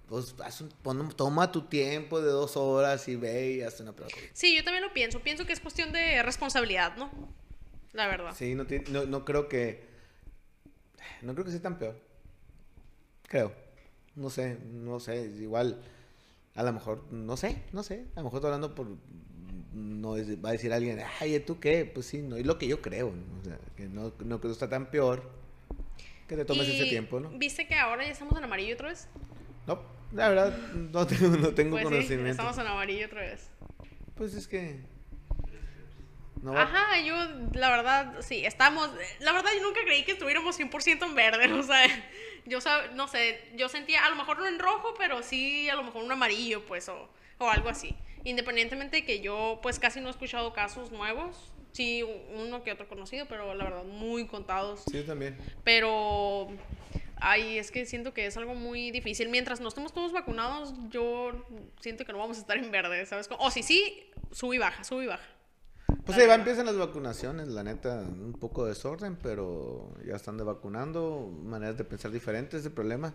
Pues 0.08 0.34
haz 0.42 0.62
un- 0.62 0.70
pon- 0.82 1.12
toma 1.14 1.52
tu 1.52 1.62
tiempo 1.66 2.20
de 2.22 2.30
dos 2.30 2.56
horas 2.56 3.06
y 3.08 3.16
ve 3.16 3.50
y 3.52 3.62
haz 3.62 3.78
una 3.80 3.92
prueba. 3.92 4.10
COVID. 4.14 4.24
Sí, 4.32 4.56
yo 4.56 4.64
también 4.64 4.82
lo 4.82 4.92
pienso. 4.94 5.20
Pienso 5.20 5.44
que 5.44 5.52
es 5.52 5.60
cuestión 5.60 5.92
de 5.92 6.22
responsabilidad, 6.22 6.96
¿no? 6.96 7.10
La 7.92 8.06
verdad. 8.06 8.32
Sí, 8.34 8.54
no, 8.54 8.64
no, 8.90 9.04
no 9.04 9.24
creo 9.26 9.48
que. 9.48 9.86
No 11.20 11.34
creo 11.34 11.44
que 11.44 11.50
sea 11.50 11.60
tan 11.60 11.78
peor. 11.78 12.00
Creo. 13.26 13.52
No 14.14 14.30
sé, 14.30 14.56
no 14.64 14.98
sé. 15.00 15.26
Igual, 15.40 15.78
a 16.58 16.62
lo 16.64 16.72
mejor, 16.72 17.04
no 17.12 17.36
sé, 17.36 17.62
no 17.72 17.82
sé. 17.82 18.06
A 18.16 18.20
lo 18.20 18.24
mejor 18.24 18.38
estoy 18.38 18.48
hablando 18.52 18.74
por. 18.74 18.88
No 19.72 20.16
es- 20.16 20.42
va 20.44 20.48
a 20.48 20.52
decir 20.52 20.72
alguien, 20.72 20.98
ay, 21.20 21.38
¿tú 21.40 21.60
qué? 21.60 21.84
Pues 21.84 22.06
sí, 22.06 22.20
no 22.20 22.36
es 22.36 22.44
lo 22.46 22.58
que 22.58 22.66
yo 22.66 22.82
creo. 22.82 23.12
¿no? 23.12 23.40
O 23.40 23.44
sea, 23.44 23.58
que 23.76 23.86
no, 23.88 24.12
no 24.24 24.40
creo 24.40 24.40
que 24.40 24.52
está 24.52 24.68
tan 24.68 24.90
peor 24.90 25.30
que 26.26 26.36
te 26.36 26.44
tomes 26.44 26.68
ese 26.68 26.86
tiempo, 26.86 27.20
¿no? 27.20 27.30
¿Viste 27.30 27.66
que 27.66 27.74
ahora 27.74 28.04
ya 28.04 28.10
estamos 28.10 28.36
en 28.36 28.44
amarillo 28.44 28.74
otra 28.74 28.88
vez? 28.88 29.08
No, 29.66 29.80
la 30.12 30.28
verdad, 30.30 30.56
no 30.74 31.06
tengo, 31.06 31.36
no 31.36 31.48
tengo 31.54 31.70
Pues 31.76 31.82
sí, 31.82 31.90
conocimiento. 31.94 32.30
estamos 32.30 32.58
en 32.58 32.66
amarillo 32.66 33.06
otra 33.06 33.20
vez. 33.20 33.48
Pues 34.16 34.34
es 34.34 34.48
que. 34.48 34.80
No 36.42 36.52
va- 36.52 36.62
Ajá, 36.62 37.00
yo, 37.00 37.14
la 37.52 37.70
verdad, 37.70 38.14
sí, 38.20 38.44
estamos, 38.44 38.90
la 39.20 39.32
verdad 39.32 39.50
yo 39.56 39.62
nunca 39.62 39.80
creí 39.84 40.04
que 40.04 40.12
estuviéramos 40.12 40.56
100% 40.58 41.04
en 41.06 41.14
verde, 41.14 41.52
o 41.52 41.62
sea, 41.62 41.86
yo, 42.46 42.58
no 42.94 43.08
sé, 43.08 43.40
yo 43.56 43.68
sentía, 43.68 44.04
a 44.04 44.10
lo 44.10 44.16
mejor 44.16 44.38
no 44.38 44.46
en 44.46 44.58
rojo, 44.58 44.94
pero 44.98 45.22
sí, 45.22 45.68
a 45.68 45.74
lo 45.74 45.82
mejor 45.82 46.04
un 46.04 46.12
amarillo, 46.12 46.64
pues, 46.66 46.88
o, 46.88 47.08
o 47.38 47.48
algo 47.50 47.68
así. 47.68 47.94
Independientemente 48.24 48.96
de 48.98 49.04
que 49.04 49.20
yo, 49.20 49.58
pues, 49.62 49.78
casi 49.78 50.00
no 50.00 50.08
he 50.08 50.10
escuchado 50.10 50.52
casos 50.52 50.90
nuevos, 50.92 51.52
sí, 51.72 52.02
uno 52.34 52.62
que 52.62 52.72
otro 52.72 52.88
conocido, 52.88 53.26
pero 53.26 53.54
la 53.54 53.64
verdad, 53.64 53.84
muy 53.84 54.26
contados. 54.26 54.82
Sí, 54.90 55.02
también. 55.02 55.36
Pero, 55.64 56.48
ay, 57.20 57.58
es 57.58 57.70
que 57.70 57.86
siento 57.86 58.12
que 58.14 58.26
es 58.26 58.36
algo 58.36 58.54
muy 58.54 58.90
difícil. 58.90 59.28
Mientras 59.28 59.60
no 59.60 59.68
estemos 59.68 59.92
todos 59.92 60.12
vacunados, 60.12 60.74
yo 60.90 61.46
siento 61.80 62.04
que 62.04 62.12
no 62.12 62.18
vamos 62.18 62.38
a 62.38 62.40
estar 62.40 62.56
en 62.56 62.70
verde, 62.70 63.06
¿sabes? 63.06 63.28
O 63.38 63.50
si 63.50 63.62
sí, 63.62 64.10
sube 64.32 64.56
y 64.56 64.58
baja, 64.58 64.82
sube 64.84 65.04
y 65.04 65.06
baja. 65.06 65.24
Pues 66.08 66.18
ahí 66.18 66.26
va, 66.26 66.34
empiezan 66.36 66.64
las 66.66 66.76
vacunaciones, 66.78 67.48
la 67.48 67.62
neta, 67.62 67.96
un 68.00 68.32
poco 68.32 68.64
de 68.64 68.70
desorden, 68.70 69.16
pero 69.16 69.94
ya 70.06 70.16
están 70.16 70.36
de 70.38 70.44
vacunando, 70.44 71.30
maneras 71.44 71.76
de 71.76 71.84
pensar 71.84 72.10
diferentes 72.10 72.64
de 72.64 72.70
problema. 72.70 73.14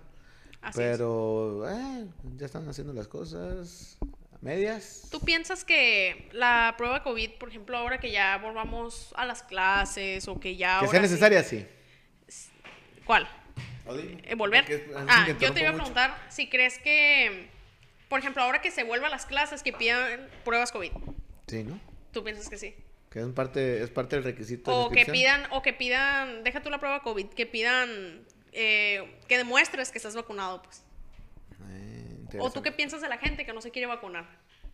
Así 0.62 0.80
es. 0.82 0.88
pero 0.92 1.68
eh, 1.70 2.06
ya 2.38 2.46
están 2.46 2.70
haciendo 2.70 2.94
las 2.94 3.08
cosas 3.08 3.98
a 4.32 4.38
medias. 4.42 5.08
¿Tú 5.12 5.20
piensas 5.20 5.66
que 5.66 6.30
la 6.34 6.76
prueba 6.78 7.04
COVID, 7.04 7.32
por 7.40 7.50
ejemplo, 7.50 7.76
ahora 7.78 8.00
que 8.00 8.12
ya 8.12 8.38
volvamos 8.38 9.12
a 9.18 9.26
las 9.26 9.44
clases 9.44 10.28
o 10.28 10.40
que 10.40 10.56
ya... 10.56 10.68
que 10.80 10.86
ahora 10.86 10.92
sea 10.92 11.02
necesaria, 11.02 11.44
sí. 11.44 11.66
¿Cuál? 13.06 13.28
Eh, 14.24 14.36
¿Volver? 14.38 14.70
Es- 14.72 14.82
Ah, 15.10 15.26
yo 15.28 15.52
te 15.52 15.60
iba 15.60 15.70
a 15.70 15.72
mucho. 15.74 15.84
preguntar 15.86 16.16
si 16.30 16.48
crees 16.50 16.78
que, 16.78 17.50
por 18.08 18.20
ejemplo, 18.20 18.42
ahora 18.44 18.62
que 18.62 18.72
se 18.72 18.84
vuelva 18.84 19.08
a 19.08 19.10
las 19.10 19.26
clases, 19.26 19.64
que 19.64 19.74
pidan 19.74 20.30
pruebas 20.46 20.72
COVID. 20.72 20.92
Sí, 21.48 21.64
¿no? 21.64 21.80
¿Tú 22.14 22.24
piensas 22.24 22.48
que 22.50 22.58
sí? 22.58 22.76
Que 23.10 23.20
es 23.20 23.28
parte, 23.28 23.84
es 23.84 23.90
parte 23.90 24.16
del 24.16 24.24
requisito 24.24 24.72
de 24.72 24.78
O 24.78 24.90
que 24.90 25.02
inscripción. 25.02 25.42
pidan, 25.42 25.52
o 25.52 25.62
que 25.62 25.74
pidan, 25.74 26.44
deja 26.44 26.62
tú 26.62 26.70
la 26.70 26.80
prueba 26.80 27.04
COVID, 27.04 27.28
que 27.28 27.46
pidan, 27.46 28.22
eh, 28.54 29.20
que 29.28 29.38
demuestres 29.38 29.92
que 29.92 29.98
estás 29.98 30.16
vacunado, 30.16 30.62
pues. 30.62 30.84
Eh, 31.70 32.38
¿O 32.40 32.52
tú 32.52 32.62
qué 32.62 32.72
piensas 32.72 33.02
de 33.02 33.10
la 33.10 33.18
gente 33.18 33.46
que 33.46 33.54
no 33.54 33.62
se 33.62 33.72
quiere 33.72 33.88
vacunar? 33.88 34.28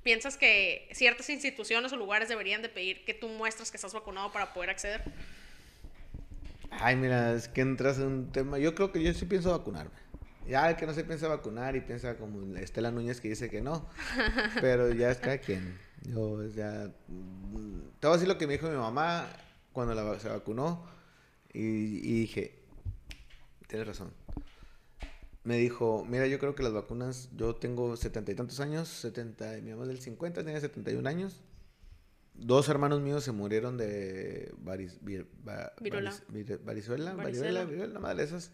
¿Piensas 0.03 0.37
que 0.37 0.87
ciertas 0.93 1.29
instituciones 1.29 1.91
o 1.91 1.97
lugares 1.97 2.29
deberían 2.29 2.61
de 2.61 2.69
pedir 2.69 3.03
que 3.03 3.13
tú 3.13 3.27
muestres 3.27 3.71
que 3.71 3.77
estás 3.77 3.93
vacunado 3.93 4.31
para 4.31 4.53
poder 4.53 4.69
acceder? 4.69 5.01
Ay, 6.71 6.95
mira, 6.95 7.33
es 7.33 7.47
que 7.47 7.61
entras 7.61 7.97
en 7.97 8.05
un 8.05 8.31
tema. 8.31 8.59
Yo 8.59 8.75
creo 8.75 8.91
que 8.91 9.03
yo 9.03 9.13
sí 9.13 9.25
pienso 9.25 9.51
vacunarme. 9.51 9.91
Ya 10.47 10.69
el 10.69 10.77
que 10.77 10.85
no 10.85 10.93
se 10.93 11.03
piensa 11.03 11.27
vacunar 11.27 11.75
y 11.75 11.81
piensa 11.81 12.15
como 12.15 12.55
Estela 12.57 12.91
Núñez 12.91 13.19
que 13.19 13.29
dice 13.29 13.49
que 13.49 13.61
no. 13.61 13.89
Pero 14.61 14.93
ya 14.93 15.11
es 15.11 15.17
cada 15.17 15.37
quien. 15.37 15.77
Yo 16.03 16.45
ya. 16.47 16.91
mm, 17.07 17.79
Te 17.99 18.07
voy 18.07 18.13
a 18.13 18.17
decir 18.17 18.27
lo 18.27 18.37
que 18.37 18.47
me 18.47 18.53
dijo 18.53 18.69
mi 18.69 18.75
mamá 18.77 19.27
cuando 19.73 19.93
la, 19.93 20.19
se 20.19 20.29
vacunó. 20.29 20.85
Y, 21.53 21.59
y 21.61 22.19
dije: 22.21 22.59
Tienes 23.67 23.87
razón. 23.87 24.13
Me 25.43 25.57
dijo: 25.57 26.05
Mira, 26.07 26.27
yo 26.27 26.39
creo 26.39 26.55
que 26.55 26.63
las 26.63 26.73
vacunas. 26.73 27.29
Yo 27.35 27.55
tengo 27.55 27.95
setenta 27.97 28.31
y 28.31 28.35
tantos 28.35 28.59
años. 28.59 28.87
Setenta, 28.87 29.51
mi 29.61 29.71
mamá 29.71 29.83
es 29.83 29.89
del 29.89 29.99
50, 30.01 30.43
tenía 30.43 30.59
71 30.59 31.07
años. 31.09 31.41
Dos 32.33 32.69
hermanos 32.69 33.01
míos 33.01 33.23
se 33.23 33.31
murieron 33.33 33.75
de 33.77 34.53
varis- 34.63 34.99
vir- 35.01 35.27
va- 35.45 35.73
varis- 35.77 36.23
vir- 36.29 36.63
Varicela. 36.63 37.13
madre 37.99 38.23
esas. 38.23 38.51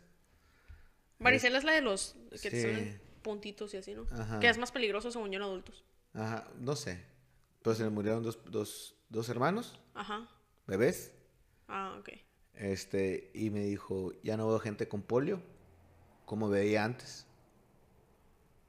Varicela 1.19 1.57
es 1.59 1.63
la 1.63 1.73
de 1.73 1.81
los 1.81 2.15
que 2.41 2.49
te 2.49 2.61
Sí. 2.61 2.61
salen 2.63 3.01
puntitos 3.21 3.73
y 3.73 3.77
así, 3.77 3.93
¿no? 3.93 4.05
Ajá. 4.11 4.39
Que 4.39 4.49
es 4.49 4.57
más 4.57 4.71
peligroso 4.71 5.11
según 5.11 5.29
yo 5.31 5.37
en 5.37 5.43
adultos. 5.43 5.83
Ajá, 6.13 6.47
no 6.59 6.75
sé. 6.75 7.03
Pero 7.65 7.75
se 7.75 7.83
le 7.83 7.89
murieron 7.89 8.21
dos, 8.21 8.37
dos, 8.45 8.95
dos 9.09 9.27
hermanos, 9.27 9.79
Ajá. 9.95 10.29
bebés. 10.67 11.11
Ah, 11.67 11.95
ok. 11.99 12.09
Este, 12.53 13.31
y 13.33 13.49
me 13.49 13.61
dijo, 13.61 14.13
ya 14.21 14.37
no 14.37 14.47
veo 14.47 14.59
gente 14.59 14.87
con 14.87 15.01
polio 15.01 15.41
como 16.25 16.47
veía 16.47 16.85
antes. 16.85 17.25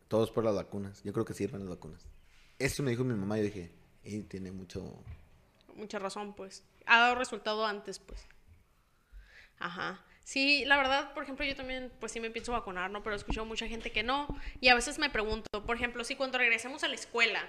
Todos 0.08 0.30
por 0.30 0.44
las 0.44 0.54
vacunas. 0.54 1.02
Yo 1.04 1.12
creo 1.12 1.26
que 1.26 1.34
sirven 1.34 1.60
las 1.60 1.68
vacunas. 1.68 2.06
Eso 2.58 2.82
me 2.82 2.90
dijo 2.90 3.04
mi 3.04 3.12
mamá 3.12 3.36
y 3.36 3.42
yo 3.42 3.44
dije, 3.44 3.72
y 4.02 4.22
tiene 4.22 4.50
mucho... 4.50 5.04
Mucha 5.74 5.98
razón, 5.98 6.34
pues. 6.34 6.64
Ha 6.86 6.98
dado 7.00 7.16
resultado 7.16 7.66
antes, 7.66 7.98
pues. 7.98 8.26
Ajá. 9.58 10.02
Sí, 10.24 10.64
la 10.64 10.78
verdad, 10.78 11.12
por 11.12 11.22
ejemplo, 11.22 11.44
yo 11.44 11.54
también, 11.54 11.92
pues 12.00 12.12
sí 12.12 12.20
me 12.20 12.30
pienso 12.30 12.52
vacunar, 12.52 12.90
¿no? 12.90 13.02
Pero 13.02 13.14
he 13.14 13.18
escuchado 13.18 13.44
mucha 13.44 13.68
gente 13.68 13.92
que 13.92 14.02
no. 14.02 14.26
Y 14.62 14.68
a 14.68 14.74
veces 14.74 14.98
me 14.98 15.10
pregunto, 15.10 15.66
por 15.66 15.76
ejemplo, 15.76 16.02
si 16.02 16.16
cuando 16.16 16.38
regresemos 16.38 16.82
a 16.82 16.88
la 16.88 16.94
escuela 16.94 17.46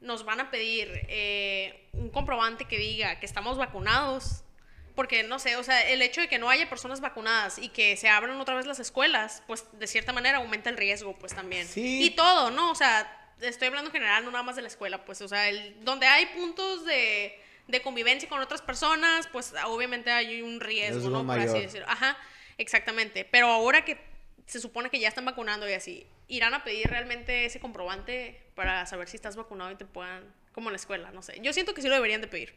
nos 0.00 0.24
van 0.24 0.40
a 0.40 0.50
pedir 0.50 0.90
eh, 1.08 1.88
un 1.92 2.10
comprobante 2.10 2.66
que 2.66 2.78
diga 2.78 3.18
que 3.20 3.26
estamos 3.26 3.58
vacunados. 3.58 4.42
Porque, 4.94 5.24
no 5.24 5.40
sé, 5.40 5.56
o 5.56 5.64
sea, 5.64 5.90
el 5.90 6.02
hecho 6.02 6.20
de 6.20 6.28
que 6.28 6.38
no 6.38 6.48
haya 6.48 6.68
personas 6.68 7.00
vacunadas 7.00 7.58
y 7.58 7.68
que 7.68 7.96
se 7.96 8.08
abran 8.08 8.40
otra 8.40 8.54
vez 8.54 8.64
las 8.64 8.78
escuelas, 8.78 9.42
pues 9.48 9.66
de 9.72 9.88
cierta 9.88 10.12
manera 10.12 10.38
aumenta 10.38 10.70
el 10.70 10.76
riesgo, 10.76 11.18
pues 11.18 11.34
también. 11.34 11.66
Sí. 11.66 12.04
Y 12.04 12.10
todo, 12.10 12.52
¿no? 12.52 12.70
O 12.70 12.74
sea, 12.76 13.32
estoy 13.40 13.68
hablando 13.68 13.88
en 13.88 13.92
general, 13.92 14.24
no 14.24 14.30
nada 14.30 14.44
más 14.44 14.54
de 14.54 14.62
la 14.62 14.68
escuela, 14.68 15.04
pues, 15.04 15.20
o 15.20 15.26
sea, 15.26 15.48
el, 15.48 15.84
donde 15.84 16.06
hay 16.06 16.26
puntos 16.26 16.84
de, 16.84 17.36
de 17.66 17.82
convivencia 17.82 18.28
con 18.28 18.40
otras 18.40 18.62
personas, 18.62 19.26
pues 19.32 19.52
obviamente 19.66 20.12
hay 20.12 20.42
un 20.42 20.60
riesgo, 20.60 21.10
¿no? 21.10 21.26
Por 21.26 21.40
así 21.40 21.58
decirlo. 21.58 21.86
Ajá, 21.88 22.16
exactamente. 22.58 23.24
Pero 23.24 23.48
ahora 23.48 23.84
que 23.84 23.98
se 24.46 24.60
supone 24.60 24.90
que 24.90 25.00
ya 25.00 25.08
están 25.08 25.24
vacunando 25.24 25.68
y 25.68 25.72
así, 25.72 26.06
irán 26.28 26.54
a 26.54 26.64
pedir 26.64 26.86
realmente 26.88 27.46
ese 27.46 27.60
comprobante 27.60 28.40
para 28.54 28.86
saber 28.86 29.08
si 29.08 29.16
estás 29.16 29.36
vacunado 29.36 29.70
y 29.70 29.76
te 29.76 29.84
puedan, 29.84 30.24
como 30.52 30.68
en 30.68 30.72
la 30.72 30.76
escuela, 30.76 31.10
no 31.12 31.22
sé. 31.22 31.40
Yo 31.42 31.52
siento 31.52 31.74
que 31.74 31.82
sí 31.82 31.88
lo 31.88 31.94
deberían 31.94 32.20
de 32.20 32.28
pedir. 32.28 32.54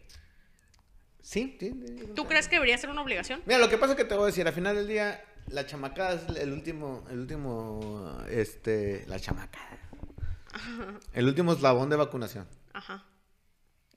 Sí, 1.22 1.58
sí. 1.60 1.74
sí, 1.86 2.12
¿Tú 2.16 2.26
crees 2.26 2.48
que 2.48 2.56
debería 2.56 2.78
ser 2.78 2.90
una 2.90 3.02
obligación? 3.02 3.42
Mira, 3.46 3.60
lo 3.60 3.70
que 3.70 3.78
pasa 3.78 3.94
es 3.94 3.98
que 3.98 4.06
te 4.06 4.16
voy 4.16 4.24
a 4.24 4.26
decir, 4.28 4.48
al 4.48 4.54
final 4.54 4.76
del 4.76 4.88
día, 4.88 5.24
la 5.48 5.66
chamacada 5.66 6.14
es 6.14 6.38
el 6.38 6.54
último, 6.54 7.06
el 7.10 7.20
último, 7.20 8.18
este, 8.30 9.06
la 9.08 9.20
chamacada. 9.20 9.78
El 11.14 11.28
último 11.28 11.54
eslabón 11.54 11.90
de 11.90 11.98
vacunación. 11.98 12.48
Ajá. 12.74 13.06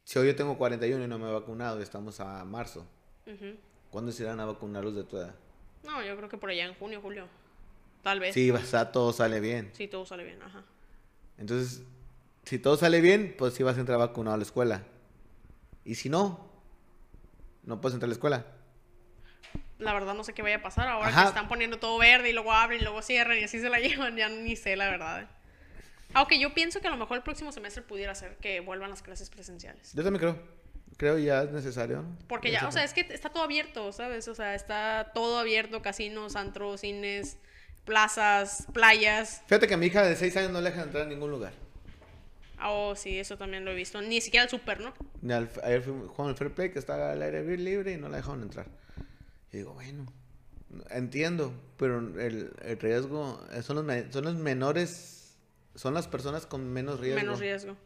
Si 0.05 0.19
hoy 0.19 0.27
yo 0.27 0.37
tengo 0.37 0.59
41 0.59 1.05
y 1.05 1.07
no 1.07 1.19
me 1.19 1.29
he 1.29 1.33
vacunado 1.33 1.79
y 1.79 1.83
estamos 1.83 2.21
a 2.21 2.45
marzo, 2.45 2.87
ujú. 3.27 3.57
¿cuándo 3.91 4.13
se 4.13 4.25
irán 4.25 4.41
a 4.41 4.45
vacunar 4.45 4.85
los 4.85 4.95
de 4.95 5.05
tu 5.05 5.17
edad? 5.17 5.35
No, 5.85 6.05
yo 6.05 6.17
creo 6.17 6.29
que 6.29 6.37
por 6.37 6.51
allá 6.51 6.67
en 6.67 6.75
junio, 6.75 7.01
julio. 7.01 7.29
Tal 8.03 8.21
vez. 8.21 8.35
Sí, 8.35 8.51
o 8.51 8.59
sea, 8.59 8.93
todo 8.93 9.13
sale 9.13 9.41
bien. 9.41 9.71
Sí, 9.73 9.89
todo 9.89 10.05
sale 10.05 10.25
bien, 10.25 10.43
ajá. 10.43 10.65
Entonces, 11.41 11.83
si 12.45 12.59
todo 12.59 12.77
sale 12.77 13.01
bien, 13.01 13.35
pues 13.37 13.55
sí 13.55 13.63
vas 13.63 13.77
a 13.77 13.81
entrar 13.81 13.99
vacunado 13.99 14.35
a 14.35 14.37
la 14.37 14.45
escuela. 14.45 14.85
Y 15.85 15.95
si 15.97 16.09
no, 16.11 16.49
no 17.65 17.81
puedes 17.81 17.95
entrar 17.95 18.07
a 18.09 18.11
la 18.11 18.15
escuela. 18.15 18.47
La 19.79 19.95
verdad 19.95 20.15
no 20.15 20.23
sé 20.23 20.35
qué 20.35 20.43
vaya 20.43 20.57
a 20.57 20.63
pasar 20.63 20.87
ahora 20.87 21.09
Ajá. 21.09 21.23
que 21.23 21.29
están 21.29 21.49
poniendo 21.49 21.79
todo 21.79 21.99
verde 21.99 22.29
y 22.29 22.35
luego 22.35 22.53
abren 22.53 22.81
y 22.81 22.85
luego 22.85 23.01
cierran 23.01 23.39
y 23.39 23.45
así 23.45 23.59
se 23.59 23.71
la 23.71 23.81
llevan. 23.81 24.17
Ya 24.17 24.29
ni 24.29 24.55
sé 24.55 24.77
la 24.77 24.91
verdad. 24.91 25.29
Aunque 26.13 26.39
yo 26.39 26.53
pienso 26.53 26.81
que 26.81 26.89
a 26.89 26.91
lo 26.91 26.97
mejor 26.99 27.17
el 27.17 27.23
próximo 27.23 27.53
semestre 27.53 27.83
pudiera 27.83 28.15
ser 28.15 28.37
que 28.37 28.61
vuelvan 28.61 28.91
las 28.91 29.01
clases 29.01 29.31
presenciales. 29.31 29.95
Yo 29.95 30.03
también 30.05 30.21
creo. 30.21 30.61
Creo 30.99 31.17
ya 31.19 31.45
es 31.45 31.51
necesario. 31.53 32.03
¿no? 32.03 32.19
Porque 32.29 32.51
ya, 32.51 32.69
o 32.69 32.73
sea, 32.73 32.85
es 32.85 32.93
que 32.93 33.01
está 33.01 33.31
todo 33.31 33.45
abierto, 33.45 33.91
¿sabes? 33.93 34.29
O 34.29 34.35
sea, 34.35 34.55
está 34.55 35.13
todo 35.15 35.39
abierto, 35.39 35.81
casinos, 35.81 36.37
antros, 36.37 36.83
cines, 36.83 37.39
plazas, 37.91 38.67
playas. 38.73 39.43
Fíjate 39.47 39.67
que 39.67 39.75
a 39.75 39.77
mi 39.77 39.87
hija 39.87 40.05
de 40.05 40.15
6 40.15 40.37
años 40.37 40.53
no 40.53 40.61
le 40.61 40.71
dejan 40.71 40.85
entrar 40.87 41.03
a 41.07 41.09
ningún 41.09 41.29
lugar. 41.33 41.53
Oh, 42.63 42.95
sí, 42.95 43.19
eso 43.19 43.37
también 43.37 43.65
lo 43.65 43.73
he 43.73 43.75
visto. 43.75 44.01
Ni 44.01 44.21
siquiera 44.21 44.45
al 44.45 44.51
súper, 44.51 44.79
¿no? 44.81 44.95
Al- 45.35 45.51
ayer 45.65 45.83
fui 45.83 45.93
jugando 45.93 46.29
al 46.29 46.37
Fair 46.37 46.53
Play 46.55 46.71
que 46.71 46.79
estaba 46.79 47.11
al 47.11 47.21
aire 47.21 47.43
libre 47.59 47.93
y 47.93 47.97
no 47.97 48.09
la 48.09 48.19
dejaron 48.19 48.43
entrar. 48.43 48.67
Y 49.53 49.57
digo, 49.59 49.73
bueno, 49.75 50.07
entiendo, 50.91 51.53
pero 51.77 51.99
el, 51.99 52.53
el 52.63 52.79
riesgo 52.79 53.45
eh, 53.53 53.63
son 53.63 53.85
los, 53.85 54.13
son 54.13 54.25
los 54.25 54.37
menores, 54.37 55.35
son 55.75 55.93
las 55.95 56.07
personas 56.07 56.47
con 56.47 56.69
menos 56.73 57.01
riesgo. 57.01 57.19
Menos 57.21 57.41
riesgo. 57.41 57.77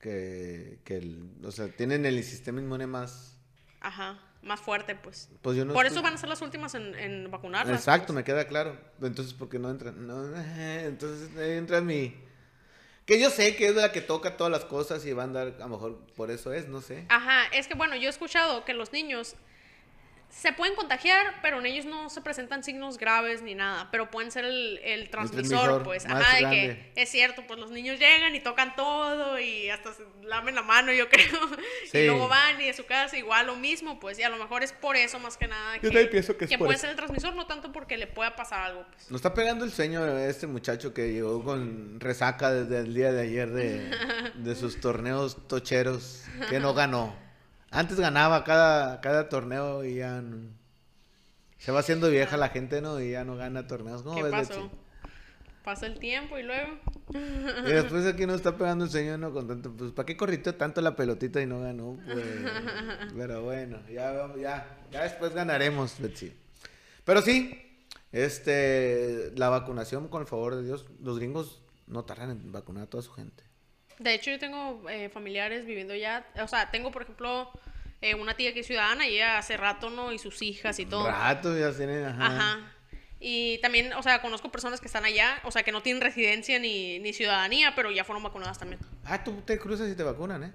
Que, 0.00 0.80
que 0.84 0.96
el- 0.98 1.30
o 1.44 1.50
sea, 1.50 1.68
tienen 1.68 2.04
el 2.04 2.22
sistema 2.24 2.60
inmune 2.60 2.86
más... 2.86 3.38
Ajá, 3.80 4.18
más 4.42 4.60
fuerte, 4.60 4.94
pues. 4.94 5.28
Pues 5.42 5.56
yo 5.56 5.64
no 5.64 5.72
Por 5.72 5.86
estoy- 5.86 5.96
eso 5.98 6.02
van 6.02 6.14
a 6.14 6.18
ser 6.18 6.28
las 6.28 6.40
últimas 6.42 6.74
en, 6.74 6.94
en 6.94 7.30
vacunarlas. 7.30 7.78
Exacto, 7.78 8.08
pues. 8.08 8.16
me 8.16 8.24
queda 8.24 8.46
claro. 8.46 8.78
Entonces, 9.02 9.34
¿por 9.34 9.48
qué 9.48 9.58
no 9.58 9.70
entran? 9.70 10.06
No, 10.06 10.24
eh, 10.36 10.84
entonces 10.86 11.36
ahí 11.36 11.52
entra 11.58 11.80
mi... 11.80 12.14
Que 13.04 13.18
yo 13.18 13.30
sé 13.30 13.56
que 13.56 13.68
es 13.68 13.74
la 13.74 13.90
que 13.90 14.02
toca 14.02 14.36
todas 14.36 14.50
las 14.52 14.66
cosas 14.66 15.04
y 15.06 15.12
va 15.14 15.22
a 15.22 15.24
andar, 15.26 15.54
a 15.56 15.60
lo 15.60 15.68
mejor 15.68 15.98
por 16.14 16.30
eso 16.30 16.52
es, 16.52 16.68
no 16.68 16.82
sé. 16.82 17.06
Ajá, 17.08 17.46
es 17.52 17.66
que 17.66 17.74
bueno, 17.74 17.96
yo 17.96 18.06
he 18.06 18.10
escuchado 18.10 18.66
que 18.66 18.74
los 18.74 18.92
niños 18.92 19.34
se 20.30 20.52
pueden 20.52 20.74
contagiar, 20.76 21.34
pero 21.42 21.58
en 21.58 21.66
ellos 21.66 21.84
no 21.86 22.10
se 22.10 22.20
presentan 22.20 22.62
signos 22.62 22.98
graves 22.98 23.42
ni 23.42 23.54
nada, 23.54 23.88
pero 23.90 24.10
pueden 24.10 24.30
ser 24.30 24.44
el, 24.44 24.78
el 24.84 25.10
transmisor, 25.10 25.82
transmisor 25.82 25.82
pues, 25.82 26.06
ajá, 26.06 26.36
de 26.36 26.50
que 26.50 26.92
es 26.96 27.08
cierto, 27.08 27.42
pues 27.46 27.58
los 27.58 27.70
niños 27.70 27.98
llegan 27.98 28.34
y 28.34 28.40
tocan 28.40 28.76
todo 28.76 29.38
y 29.40 29.68
hasta 29.70 29.92
se 29.94 30.02
lamen 30.22 30.54
la 30.54 30.62
mano, 30.62 30.92
yo 30.92 31.08
creo, 31.10 31.26
Sí. 31.90 31.98
y 31.98 32.06
luego 32.06 32.28
van 32.28 32.60
y 32.60 32.66
de 32.66 32.74
su 32.74 32.84
casa 32.84 33.16
igual 33.16 33.46
lo 33.46 33.56
mismo, 33.56 33.98
pues, 33.98 34.18
y 34.18 34.22
a 34.22 34.28
lo 34.28 34.36
mejor 34.36 34.62
es 34.62 34.72
por 34.72 34.96
eso 34.96 35.18
más 35.18 35.36
que 35.38 35.48
nada 35.48 35.78
que, 35.78 35.88
también 35.88 36.10
pienso 36.10 36.36
que 36.36 36.44
es 36.44 36.50
por 36.52 36.58
puede 36.58 36.72
eso. 36.74 36.82
ser 36.82 36.90
el 36.90 36.96
transmisor, 36.96 37.34
no 37.34 37.46
tanto 37.46 37.72
porque 37.72 37.96
le 37.96 38.06
pueda 38.06 38.36
pasar 38.36 38.60
algo, 38.62 38.86
pues. 38.92 39.10
Nos 39.10 39.18
está 39.20 39.32
pegando 39.34 39.64
el 39.64 39.72
sueño 39.72 40.06
este 40.18 40.46
muchacho 40.46 40.92
que 40.94 41.12
llegó 41.12 41.42
con 41.42 41.98
resaca 42.00 42.52
desde 42.52 42.78
el 42.86 42.94
día 42.94 43.12
de 43.12 43.22
ayer 43.22 43.50
de, 43.50 43.90
de 44.34 44.54
sus 44.54 44.78
torneos 44.80 45.48
tocheros 45.48 46.24
que 46.50 46.60
no 46.60 46.74
ganó. 46.74 47.27
Antes 47.70 48.00
ganaba 48.00 48.44
cada, 48.44 49.00
cada 49.00 49.28
torneo 49.28 49.84
y 49.84 49.96
ya 49.96 50.20
no- 50.22 50.48
se 51.58 51.72
va 51.72 51.80
haciendo 51.80 52.08
vieja 52.08 52.36
la 52.36 52.48
gente, 52.48 52.80
¿no? 52.80 53.00
Y 53.00 53.10
ya 53.12 53.24
no 53.24 53.36
gana 53.36 53.66
torneos. 53.66 54.02
¿Cómo 54.02 54.16
¿Qué 54.16 54.22
ves, 54.22 54.32
pasó? 54.32 54.62
Betsy? 54.62 54.76
Pasa 55.64 55.86
el 55.86 55.98
tiempo 55.98 56.38
y 56.38 56.44
luego... 56.44 56.78
Y 57.66 57.72
después 57.72 58.06
aquí 58.06 58.26
nos 58.26 58.36
está 58.36 58.56
pegando 58.56 58.84
el 58.84 58.90
sueño, 58.90 59.18
¿no? 59.18 59.32
Con 59.32 59.48
tanto, 59.48 59.72
pues, 59.72 59.92
¿para 59.92 60.06
qué 60.06 60.16
corrió 60.16 60.40
tanto 60.54 60.80
la 60.80 60.94
pelotita 60.96 61.40
y 61.42 61.46
no 61.46 61.60
ganó? 61.60 61.98
Pues, 62.04 62.24
pero 63.16 63.42
bueno, 63.42 63.78
ya, 63.90 64.34
ya, 64.36 64.78
ya 64.90 65.02
después 65.02 65.34
ganaremos, 65.34 65.98
Betsy. 65.98 66.32
Pero 67.04 67.22
sí, 67.22 67.86
este, 68.12 69.32
la 69.36 69.48
vacunación, 69.48 70.08
con 70.08 70.22
el 70.22 70.28
favor 70.28 70.54
de 70.56 70.64
Dios, 70.64 70.86
los 71.02 71.18
gringos 71.18 71.60
no 71.86 72.04
tardan 72.04 72.30
en 72.30 72.52
vacunar 72.52 72.84
a 72.84 72.86
toda 72.90 73.02
su 73.02 73.12
gente. 73.12 73.42
De 73.98 74.14
hecho, 74.14 74.30
yo 74.30 74.38
tengo 74.38 74.88
eh, 74.88 75.08
familiares 75.08 75.66
viviendo 75.66 75.94
ya, 75.94 76.26
o 76.42 76.48
sea, 76.48 76.70
tengo, 76.70 76.90
por 76.90 77.02
ejemplo, 77.02 77.50
eh, 78.00 78.14
una 78.14 78.34
tía 78.34 78.54
que 78.54 78.60
es 78.60 78.66
ciudadana 78.66 79.08
y 79.08 79.14
ella 79.14 79.38
hace 79.38 79.56
rato, 79.56 79.90
¿no? 79.90 80.12
Y 80.12 80.18
sus 80.18 80.40
hijas 80.42 80.78
y 80.78 80.86
todo. 80.86 81.06
Rato 81.06 81.58
ya 81.58 81.72
tienen, 81.72 82.04
ajá. 82.04 82.26
Ajá. 82.26 82.72
Y 83.20 83.58
también, 83.58 83.92
o 83.94 84.02
sea, 84.02 84.22
conozco 84.22 84.50
personas 84.52 84.80
que 84.80 84.86
están 84.86 85.04
allá, 85.04 85.40
o 85.42 85.50
sea, 85.50 85.64
que 85.64 85.72
no 85.72 85.82
tienen 85.82 86.00
residencia 86.00 86.60
ni, 86.60 87.00
ni 87.00 87.12
ciudadanía, 87.12 87.74
pero 87.74 87.90
ya 87.90 88.04
fueron 88.04 88.22
vacunadas 88.22 88.58
también. 88.58 88.80
Ah, 89.04 89.24
tú 89.24 89.40
te 89.42 89.58
cruzas 89.58 89.90
y 89.90 89.96
te 89.96 90.04
vacunan, 90.04 90.44
¿eh? 90.44 90.52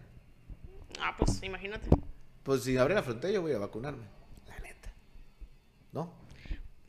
Ah, 1.01 1.15
pues 1.17 1.43
imagínate. 1.43 1.89
Pues 2.43 2.63
si 2.63 2.77
abre 2.77 2.93
la 2.93 3.03
frontera 3.03 3.33
yo 3.33 3.41
voy 3.41 3.51
a 3.51 3.57
vacunarme, 3.57 4.05
la 4.47 4.59
neta. 4.59 4.93
¿No? 5.91 6.13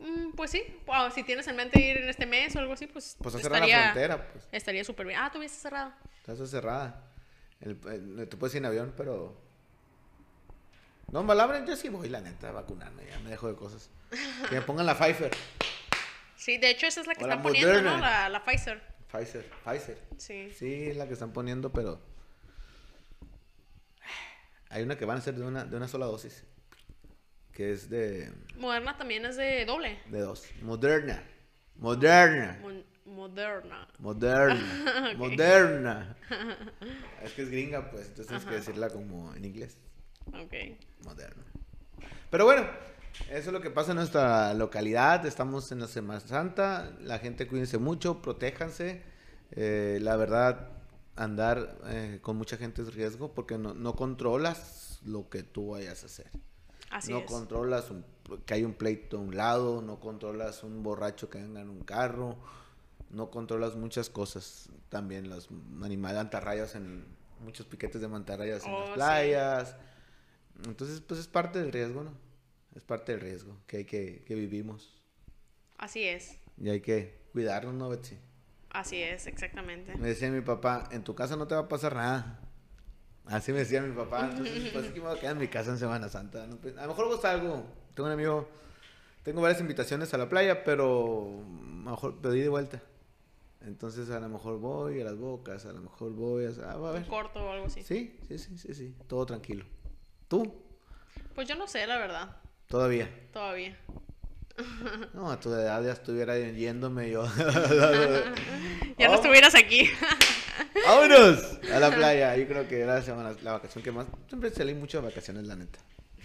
Mm, 0.05 0.31
pues 0.35 0.51
sí, 0.51 0.63
Wow, 0.85 1.09
si 1.11 1.23
tienes 1.23 1.47
en 1.47 1.55
mente 1.55 1.79
ir 1.79 1.97
en 1.97 2.09
este 2.09 2.25
mes 2.25 2.55
o 2.55 2.59
algo 2.59 2.73
así, 2.73 2.85
pues, 2.87 3.17
Pues 3.21 3.33
a 3.35 3.39
cerrar 3.39 3.59
la 3.61 3.65
estaría, 3.65 3.83
frontera, 3.91 4.31
pues. 4.31 4.47
estaría 4.51 4.83
súper 4.83 5.07
bien. 5.07 5.19
Ah, 5.19 5.31
tú 5.31 5.39
viste 5.39 5.57
cerrada. 5.57 5.97
Está 6.19 6.45
cerrada. 6.45 7.11
El, 7.61 7.79
el- 8.19 8.29
te 8.29 8.37
puedes 8.37 8.53
ir 8.53 8.59
en 8.59 8.65
avión, 8.65 8.93
pero. 8.95 9.41
No, 11.11 11.23
me 11.23 11.33
la 11.33 11.65
yo 11.65 11.75
sí 11.75 11.89
voy, 11.89 12.09
la 12.09 12.21
neta, 12.21 12.51
vacunarme. 12.51 13.05
Ya 13.09 13.19
me 13.19 13.29
dejo 13.29 13.47
de 13.47 13.55
cosas. 13.55 13.89
Que 14.49 14.55
me 14.55 14.61
pongan 14.61 14.85
la 14.85 14.97
Pfizer. 14.97 15.31
Sí, 16.35 16.57
de 16.57 16.69
hecho 16.69 16.87
esa 16.87 17.01
es 17.01 17.07
la 17.07 17.15
que 17.15 17.23
O 17.23 17.27
la 17.27 17.35
están 17.35 17.43
poniendo, 17.43 17.81
¿no? 17.81 17.97
La, 17.97 18.29
la 18.29 18.43
Pfizer. 18.43 18.81
Pfizer, 19.11 19.49
Pfizer. 19.63 19.97
Sí. 20.17 20.51
Sí, 20.51 20.85
es 20.89 20.97
la 20.97 21.07
que 21.07 21.13
están 21.13 21.31
poniendo, 21.31 21.71
pero. 21.71 21.99
Hay 24.69 24.83
una 24.83 24.97
que 24.97 25.05
van 25.05 25.17
a 25.17 25.21
ser 25.21 25.35
de 25.35 25.43
una, 25.45 25.63
de 25.65 25.77
una 25.77 25.87
sola 25.87 26.05
dosis. 26.05 26.43
Que 27.55 27.71
es 27.71 27.89
de, 27.89 28.31
Moderna 28.57 28.97
también 28.97 29.25
es 29.25 29.37
de 29.37 29.65
doble. 29.65 29.97
de 30.11 30.19
dos. 30.19 30.43
Moderna. 30.61 31.23
Moderna. 31.77 32.59
Mon- 32.61 32.83
Moderna. 33.05 33.87
Moderna. 33.99 35.13
Moderna. 35.17 36.17
Es 37.23 37.31
que 37.33 37.41
es 37.43 37.49
gringa, 37.49 37.89
pues. 37.89 38.07
Entonces 38.07 38.27
tienes 38.27 38.45
que 38.45 38.55
decirla 38.55 38.89
como 38.89 39.33
en 39.33 39.45
inglés. 39.45 39.77
Ok. 40.27 40.53
Moderno. 41.05 41.43
Pero 42.29 42.45
bueno, 42.45 42.67
eso 43.29 43.49
es 43.49 43.53
lo 43.53 43.61
que 43.61 43.71
pasa 43.71 43.91
en 43.91 43.97
nuestra 43.97 44.53
localidad. 44.53 45.25
Estamos 45.25 45.71
en 45.71 45.79
la 45.79 45.87
Semana 45.87 46.19
Santa. 46.19 46.91
La 47.01 47.19
gente 47.19 47.47
cuídense 47.47 47.77
mucho, 47.77 48.21
protéjanse. 48.21 49.01
Eh, 49.51 49.99
la 50.01 50.15
verdad, 50.17 50.69
andar 51.15 51.77
eh, 51.87 52.19
con 52.21 52.35
mucha 52.37 52.57
gente 52.57 52.81
es 52.81 52.93
riesgo 52.93 53.33
porque 53.33 53.57
no, 53.57 53.73
no 53.73 53.95
controlas 53.95 54.99
lo 55.05 55.29
que 55.29 55.41
tú 55.43 55.71
vayas 55.71 56.03
a 56.03 56.07
hacer. 56.07 56.29
Así 56.95 57.11
no 57.11 57.19
es. 57.19 57.25
controlas 57.25 57.89
un- 57.91 58.05
que 58.45 58.53
hay 58.53 58.63
un 58.63 58.73
pleito 58.73 59.17
a 59.17 59.19
un 59.19 59.35
lado, 59.35 59.81
no 59.81 59.99
controlas 59.99 60.63
un 60.63 60.81
borracho 60.81 61.29
que 61.29 61.39
venga 61.39 61.61
en 61.61 61.69
un 61.69 61.81
carro, 61.81 62.37
no 63.09 63.29
controlas 63.29 63.75
muchas 63.75 64.09
cosas. 64.09 64.69
También 64.89 65.29
los 65.29 65.49
animales 65.83 66.17
mantarrayas 66.17 66.75
en 66.75 67.05
muchos 67.41 67.65
piquetes 67.65 67.99
de 68.01 68.07
mantarrayas 68.07 68.65
en 68.65 68.71
Oh, 68.73 68.79
las 68.79 68.87
sí. 68.89 68.93
playas. 68.95 69.75
Entonces, 70.65 71.01
pues 71.01 71.19
es 71.19 71.27
parte 71.27 71.59
del 71.59 71.71
riesgo, 71.73 72.03
¿no? 72.03 72.11
Es 72.75 72.83
parte 72.83 73.11
del 73.11 73.21
riesgo 73.21 73.57
que 73.67 73.77
hay 73.77 73.85
que, 73.85 74.23
que 74.25 74.35
vivimos. 74.35 75.01
Así 75.77 76.03
es. 76.03 76.37
Y 76.57 76.69
hay 76.69 76.79
que 76.79 77.19
cuidarnos, 77.33 77.73
¿no, 77.73 77.89
Betsy? 77.89 78.17
Así 78.69 79.01
es, 79.01 79.27
exactamente. 79.27 79.95
Me 79.97 80.07
decía 80.07 80.31
mi 80.31 80.41
papá, 80.41 80.87
en 80.91 81.03
tu 81.03 81.13
casa 81.15 81.35
no 81.35 81.45
te 81.47 81.55
va 81.55 81.61
a 81.61 81.67
pasar 81.67 81.93
nada. 81.95 82.39
Así 83.27 83.51
me 83.51 83.59
decía 83.59 83.81
mi 83.81 83.95
papá. 83.95 84.29
Entonces, 84.31 84.69
pues 84.71 84.85
es 84.85 84.91
que 84.93 84.99
me 84.99 85.07
voy 85.07 85.17
a 85.17 85.19
quedar 85.19 85.33
en 85.33 85.39
mi 85.41 85.47
casa 85.47 85.71
en 85.71 85.77
Semana 85.77 86.09
Santa. 86.09 86.45
¿no? 86.47 86.57
Pues, 86.57 86.77
a 86.77 86.83
lo 86.83 86.89
mejor 86.89 87.07
vos 87.07 87.25
algo. 87.25 87.65
Tengo 87.95 88.07
un 88.07 88.13
amigo, 88.13 88.47
tengo 89.23 89.41
varias 89.41 89.61
invitaciones 89.61 90.13
a 90.13 90.17
la 90.17 90.29
playa, 90.29 90.63
pero 90.63 91.23
a 91.27 91.85
lo 91.85 91.91
mejor 91.91 92.21
pedí 92.21 92.41
de 92.41 92.49
vuelta. 92.49 92.81
Entonces 93.61 94.11
a 94.11 94.19
lo 94.19 94.29
mejor 94.29 94.59
voy 94.59 95.01
a 95.01 95.05
las 95.05 95.17
bocas, 95.17 95.65
a 95.65 95.73
lo 95.73 95.81
mejor 95.81 96.11
voy 96.11 96.45
a... 96.45 96.49
ah, 96.69 96.75
va 96.77 96.89
a 96.89 96.91
Un 96.93 96.99
ver. 96.99 97.07
corto 97.07 97.43
o 97.43 97.51
algo 97.51 97.65
así. 97.65 97.81
Sí, 97.81 98.19
sí, 98.27 98.37
sí, 98.37 98.57
sí, 98.59 98.73
sí. 98.75 98.95
Todo 99.07 99.25
tranquilo. 99.25 99.65
¿Tú? 100.27 100.61
Pues 101.33 101.47
yo 101.47 101.55
no 101.55 101.65
sé, 101.67 101.87
la 101.87 101.97
verdad. 101.97 102.37
Todavía. 102.67 103.09
Todavía. 103.33 103.75
No, 105.13 105.31
a 105.31 105.39
tu 105.39 105.51
edad 105.51 105.83
ya 105.83 105.91
estuviera 105.93 106.37
yéndome 106.37 107.09
yo. 107.09 107.25
Ya 108.97 109.07
no 109.07 109.13
Oh. 109.13 109.15
estuvieras 109.15 109.55
aquí. 109.55 109.89
¡Vámonos! 110.87 111.59
A 111.73 111.79
la 111.79 111.89
playa. 111.95 112.35
Yo 112.37 112.47
creo 112.47 112.67
que 112.67 112.79
era 112.81 112.95
la, 112.95 113.01
semana- 113.01 113.35
la 113.43 113.53
vacación 113.53 113.83
que 113.83 113.91
más. 113.91 114.07
Siempre 114.27 114.49
salí 114.51 114.73
mucho 114.73 115.01
de 115.01 115.07
vacaciones, 115.07 115.45
la 115.47 115.55
neta. 115.55 115.79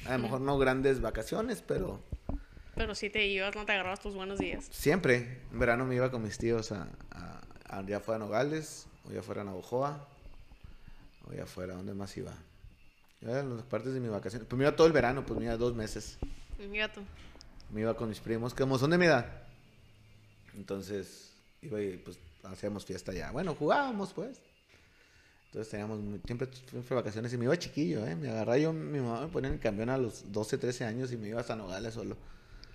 A 0.07 0.13
lo 0.17 0.21
mejor 0.25 0.41
no 0.41 0.59
grandes 0.59 1.01
vacaciones, 1.01 1.63
pero 1.67 2.03
Pero 2.75 2.95
si 2.95 3.11
te 3.11 3.27
ibas, 3.27 3.55
no 3.55 3.65
te 3.67 3.73
agarrabas 3.73 4.01
tus 4.01 4.15
buenos 4.15 4.39
días. 4.39 4.67
siempre. 4.71 5.41
En 5.53 5.59
verano 5.59 5.85
me 5.85 5.95
iba 5.97 6.11
con 6.11 6.23
mis 6.23 6.39
tíos 6.39 6.73
a, 6.73 6.89
a, 7.11 7.41
a- 7.79 7.83
ya 7.87 8.01
fuera 8.01 8.17
a 8.17 8.27
Nogales, 8.27 8.87
o 9.09 9.13
ya 9.13 9.23
fuera 9.23 9.43
a 9.43 9.45
Navojoa, 9.45 10.09
o 11.29 11.33
ya 11.35 11.45
fuera, 11.47 11.75
¿dónde 11.75 11.93
más 11.95 12.17
iba? 12.17 12.33
Ya 13.21 13.31
eran 13.33 13.55
las 13.57 13.67
partes 13.67 13.93
de 13.93 14.01
mis 14.01 14.11
vacaciones. 14.11 14.47
Pues 14.49 14.57
me 14.59 14.65
iba 14.65 14.75
todo 14.75 14.87
el 14.87 14.93
verano, 14.95 15.27
pues 15.27 15.39
me 15.39 15.45
iba 15.45 15.57
dos 15.59 15.75
meses. 15.75 16.19
Mira 16.71 16.91
tú. 16.91 17.03
Me 17.71 17.83
iba 17.83 17.95
con 17.95 18.09
mis 18.09 18.21
primos, 18.21 18.55
que 18.55 18.63
como 18.63 18.79
son 18.79 18.91
de 18.91 18.99
mi 18.99 19.05
edad. 19.05 19.27
Entonces, 20.57 21.33
iba 21.63 21.81
y 21.81 21.97
pues 21.99 22.19
hacíamos 22.45 22.85
fiesta 22.85 23.13
ya. 23.13 23.31
Bueno, 23.31 23.55
jugábamos 23.55 24.13
pues. 24.13 24.41
Entonces 25.47 25.71
teníamos 25.71 25.99
muy- 25.99 26.21
siempre, 26.25 26.49
siempre 26.69 26.95
vacaciones 26.95 27.33
y 27.33 27.37
me 27.37 27.45
iba 27.45 27.59
chiquillo, 27.59 28.07
¿eh? 28.07 28.15
Me 28.15 28.31
agarraba 28.31 28.57
yo, 28.59 28.73
mi 28.73 29.01
mamá 29.01 29.23
me 29.23 29.29
ponía 29.33 29.49
en 29.49 29.55
el 29.55 29.61
camión 29.61 29.89
a 29.91 29.99
los 29.99 30.31
12, 30.33 30.59
13 30.59 30.85
años 30.85 31.11
y 31.13 31.17
me 31.17 31.29
iba 31.29 31.41
hasta 31.41 31.57
Nogales 31.57 31.95
solo. 31.95 32.17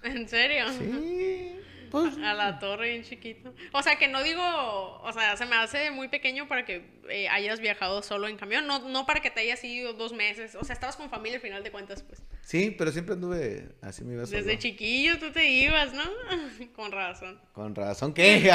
¿En 0.03 0.27
serio? 0.27 0.65
Sí. 0.77 1.55
Pues, 1.91 2.17
A 2.17 2.33
la 2.33 2.59
torre, 2.59 2.91
bien 2.91 3.03
chiquito. 3.03 3.53
O 3.71 3.81
sea, 3.81 3.97
que 3.97 4.07
no 4.07 4.23
digo, 4.23 4.41
o 4.43 5.11
sea, 5.13 5.37
se 5.37 5.45
me 5.45 5.55
hace 5.55 5.91
muy 5.91 6.07
pequeño 6.07 6.47
para 6.47 6.65
que 6.65 6.85
eh, 7.09 7.27
hayas 7.29 7.59
viajado 7.59 8.01
solo 8.01 8.27
en 8.27 8.37
camión, 8.37 8.67
no, 8.67 8.79
no 8.89 9.05
para 9.05 9.21
que 9.21 9.29
te 9.29 9.41
hayas 9.41 9.63
ido 9.63 9.93
dos 9.93 10.13
meses. 10.13 10.55
O 10.55 10.63
sea, 10.63 10.73
estabas 10.73 10.95
con 10.95 11.09
familia 11.09 11.37
al 11.37 11.41
final 11.41 11.63
de 11.63 11.71
cuentas, 11.71 12.03
pues. 12.03 12.21
sí, 12.41 12.73
pero 12.77 12.91
siempre 12.91 13.13
anduve 13.15 13.69
así 13.81 14.03
me 14.03 14.13
iba 14.13 14.25
solo. 14.25 14.37
Desde 14.37 14.57
chiquillo 14.57 15.19
tú 15.19 15.31
te 15.31 15.45
ibas, 15.49 15.93
¿no? 15.93 16.03
con 16.75 16.91
razón. 16.91 17.39
Con 17.53 17.75
razón 17.75 18.13
que. 18.13 18.25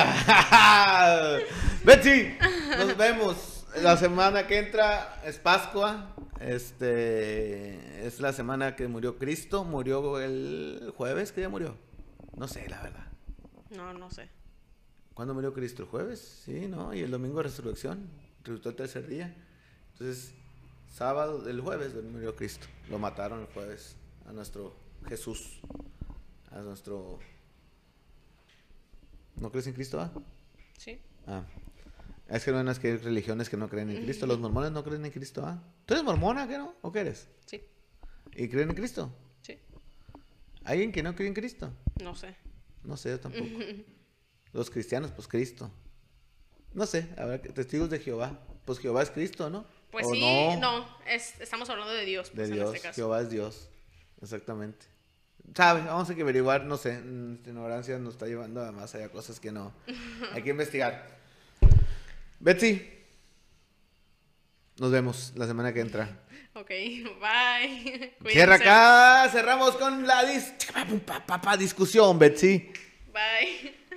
Betsy, 1.84 2.36
nos 2.78 2.96
vemos. 2.96 3.56
La 3.82 3.96
semana 3.96 4.46
que 4.46 4.58
entra 4.58 5.20
es 5.24 5.38
Pascua. 5.38 6.14
Este 6.40 8.06
es 8.06 8.18
la 8.18 8.32
semana 8.32 8.74
que 8.74 8.88
murió 8.88 9.16
Cristo. 9.16 9.64
Murió 9.64 10.20
el 10.20 10.92
jueves, 10.96 11.32
¿qué 11.32 11.42
día 11.42 11.48
murió? 11.48 11.76
No 12.36 12.48
sé, 12.48 12.68
la 12.68 12.82
verdad. 12.82 13.09
No, 13.70 13.92
no 13.94 14.10
sé. 14.10 14.28
¿Cuándo 15.14 15.34
murió 15.34 15.52
Cristo? 15.52 15.82
¿El 15.82 15.88
jueves? 15.88 16.42
Sí, 16.44 16.66
¿no? 16.66 16.94
Y 16.94 17.00
el 17.00 17.10
domingo 17.10 17.38
de 17.38 17.44
resurrección. 17.44 18.08
Resucitó 18.42 18.70
el 18.70 18.76
tercer 18.76 19.06
día. 19.06 19.34
Entonces, 19.92 20.34
sábado, 20.88 21.48
el 21.48 21.60
jueves 21.60 21.94
murió 22.04 22.34
Cristo. 22.34 22.66
Lo 22.88 22.98
mataron 22.98 23.40
el 23.40 23.46
jueves 23.46 23.96
a 24.26 24.32
nuestro 24.32 24.74
Jesús. 25.06 25.60
A 26.50 26.60
nuestro... 26.60 27.18
¿No 29.36 29.50
crees 29.50 29.66
en 29.66 29.74
Cristo? 29.74 30.00
Ah? 30.00 30.10
Sí. 30.78 31.00
Ah. 31.26 31.44
Es 32.28 32.44
que 32.44 32.52
no 32.52 32.70
es 32.70 32.78
que 32.78 32.88
hay 32.88 32.96
religiones 32.96 33.48
que 33.48 33.56
no 33.56 33.68
creen 33.68 33.90
en 33.90 34.04
Cristo. 34.04 34.26
Los 34.26 34.38
mormones 34.38 34.70
no 34.70 34.84
creen 34.84 35.04
en 35.04 35.10
Cristo, 35.10 35.44
¿ah? 35.44 35.62
¿Tú 35.84 35.94
eres 35.94 36.04
mormona, 36.04 36.46
qué 36.46 36.58
no? 36.58 36.74
¿O 36.82 36.92
qué 36.92 37.00
eres? 37.00 37.28
Sí. 37.46 37.60
¿Y 38.34 38.48
creen 38.48 38.70
en 38.70 38.76
Cristo? 38.76 39.12
Sí. 39.42 39.58
¿Alguien 40.64 40.92
que 40.92 41.02
no 41.02 41.14
cree 41.14 41.28
en 41.28 41.34
Cristo? 41.34 41.72
No 42.02 42.14
sé. 42.14 42.36
No 42.84 42.96
sé, 42.96 43.10
yo 43.10 43.20
tampoco. 43.20 43.44
Los 44.52 44.70
cristianos, 44.70 45.10
pues 45.12 45.28
Cristo. 45.28 45.70
No 46.72 46.86
sé, 46.86 47.08
a 47.16 47.24
ver, 47.24 47.52
testigos 47.52 47.90
de 47.90 47.98
Jehová. 47.98 48.38
Pues 48.64 48.78
Jehová 48.78 49.02
es 49.02 49.10
Cristo, 49.10 49.50
¿no? 49.50 49.64
Pues 49.90 50.06
¿O 50.06 50.12
sí, 50.12 50.20
no, 50.60 50.86
es, 51.06 51.40
estamos 51.40 51.68
hablando 51.68 51.92
de 51.92 52.04
Dios, 52.04 52.28
De 52.30 52.36
pues, 52.36 52.48
en 52.48 52.54
Dios, 52.54 52.74
este 52.74 52.80
caso. 52.80 52.94
Jehová 52.96 53.20
es 53.22 53.30
Dios. 53.30 53.68
Exactamente. 54.22 54.86
¿Sabe? 55.54 55.82
Vamos 55.82 56.08
a 56.08 56.12
averiguar, 56.12 56.64
no 56.64 56.76
sé. 56.76 57.00
Nuestra 57.00 57.50
ignorancia 57.50 57.98
nos 57.98 58.14
está 58.14 58.26
llevando 58.26 58.64
a 58.64 58.70
más 58.70 58.94
allá 58.94 59.08
cosas 59.08 59.40
que 59.40 59.50
no. 59.50 59.72
Hay 60.32 60.42
que 60.42 60.50
investigar. 60.50 61.18
Betsy. 62.38 62.99
Nos 64.80 64.90
vemos 64.90 65.34
la 65.36 65.46
semana 65.46 65.74
que 65.74 65.80
entra. 65.80 66.08
Ok, 66.54 66.68
bye. 67.20 68.14
Cierra 68.30 68.54
acá. 68.54 69.28
Cerramos 69.30 69.76
con 69.76 70.06
la 70.06 70.24
dis- 70.24 70.54
discusión, 71.58 72.18
Betsy. 72.18 72.72
Bye. 73.12 73.74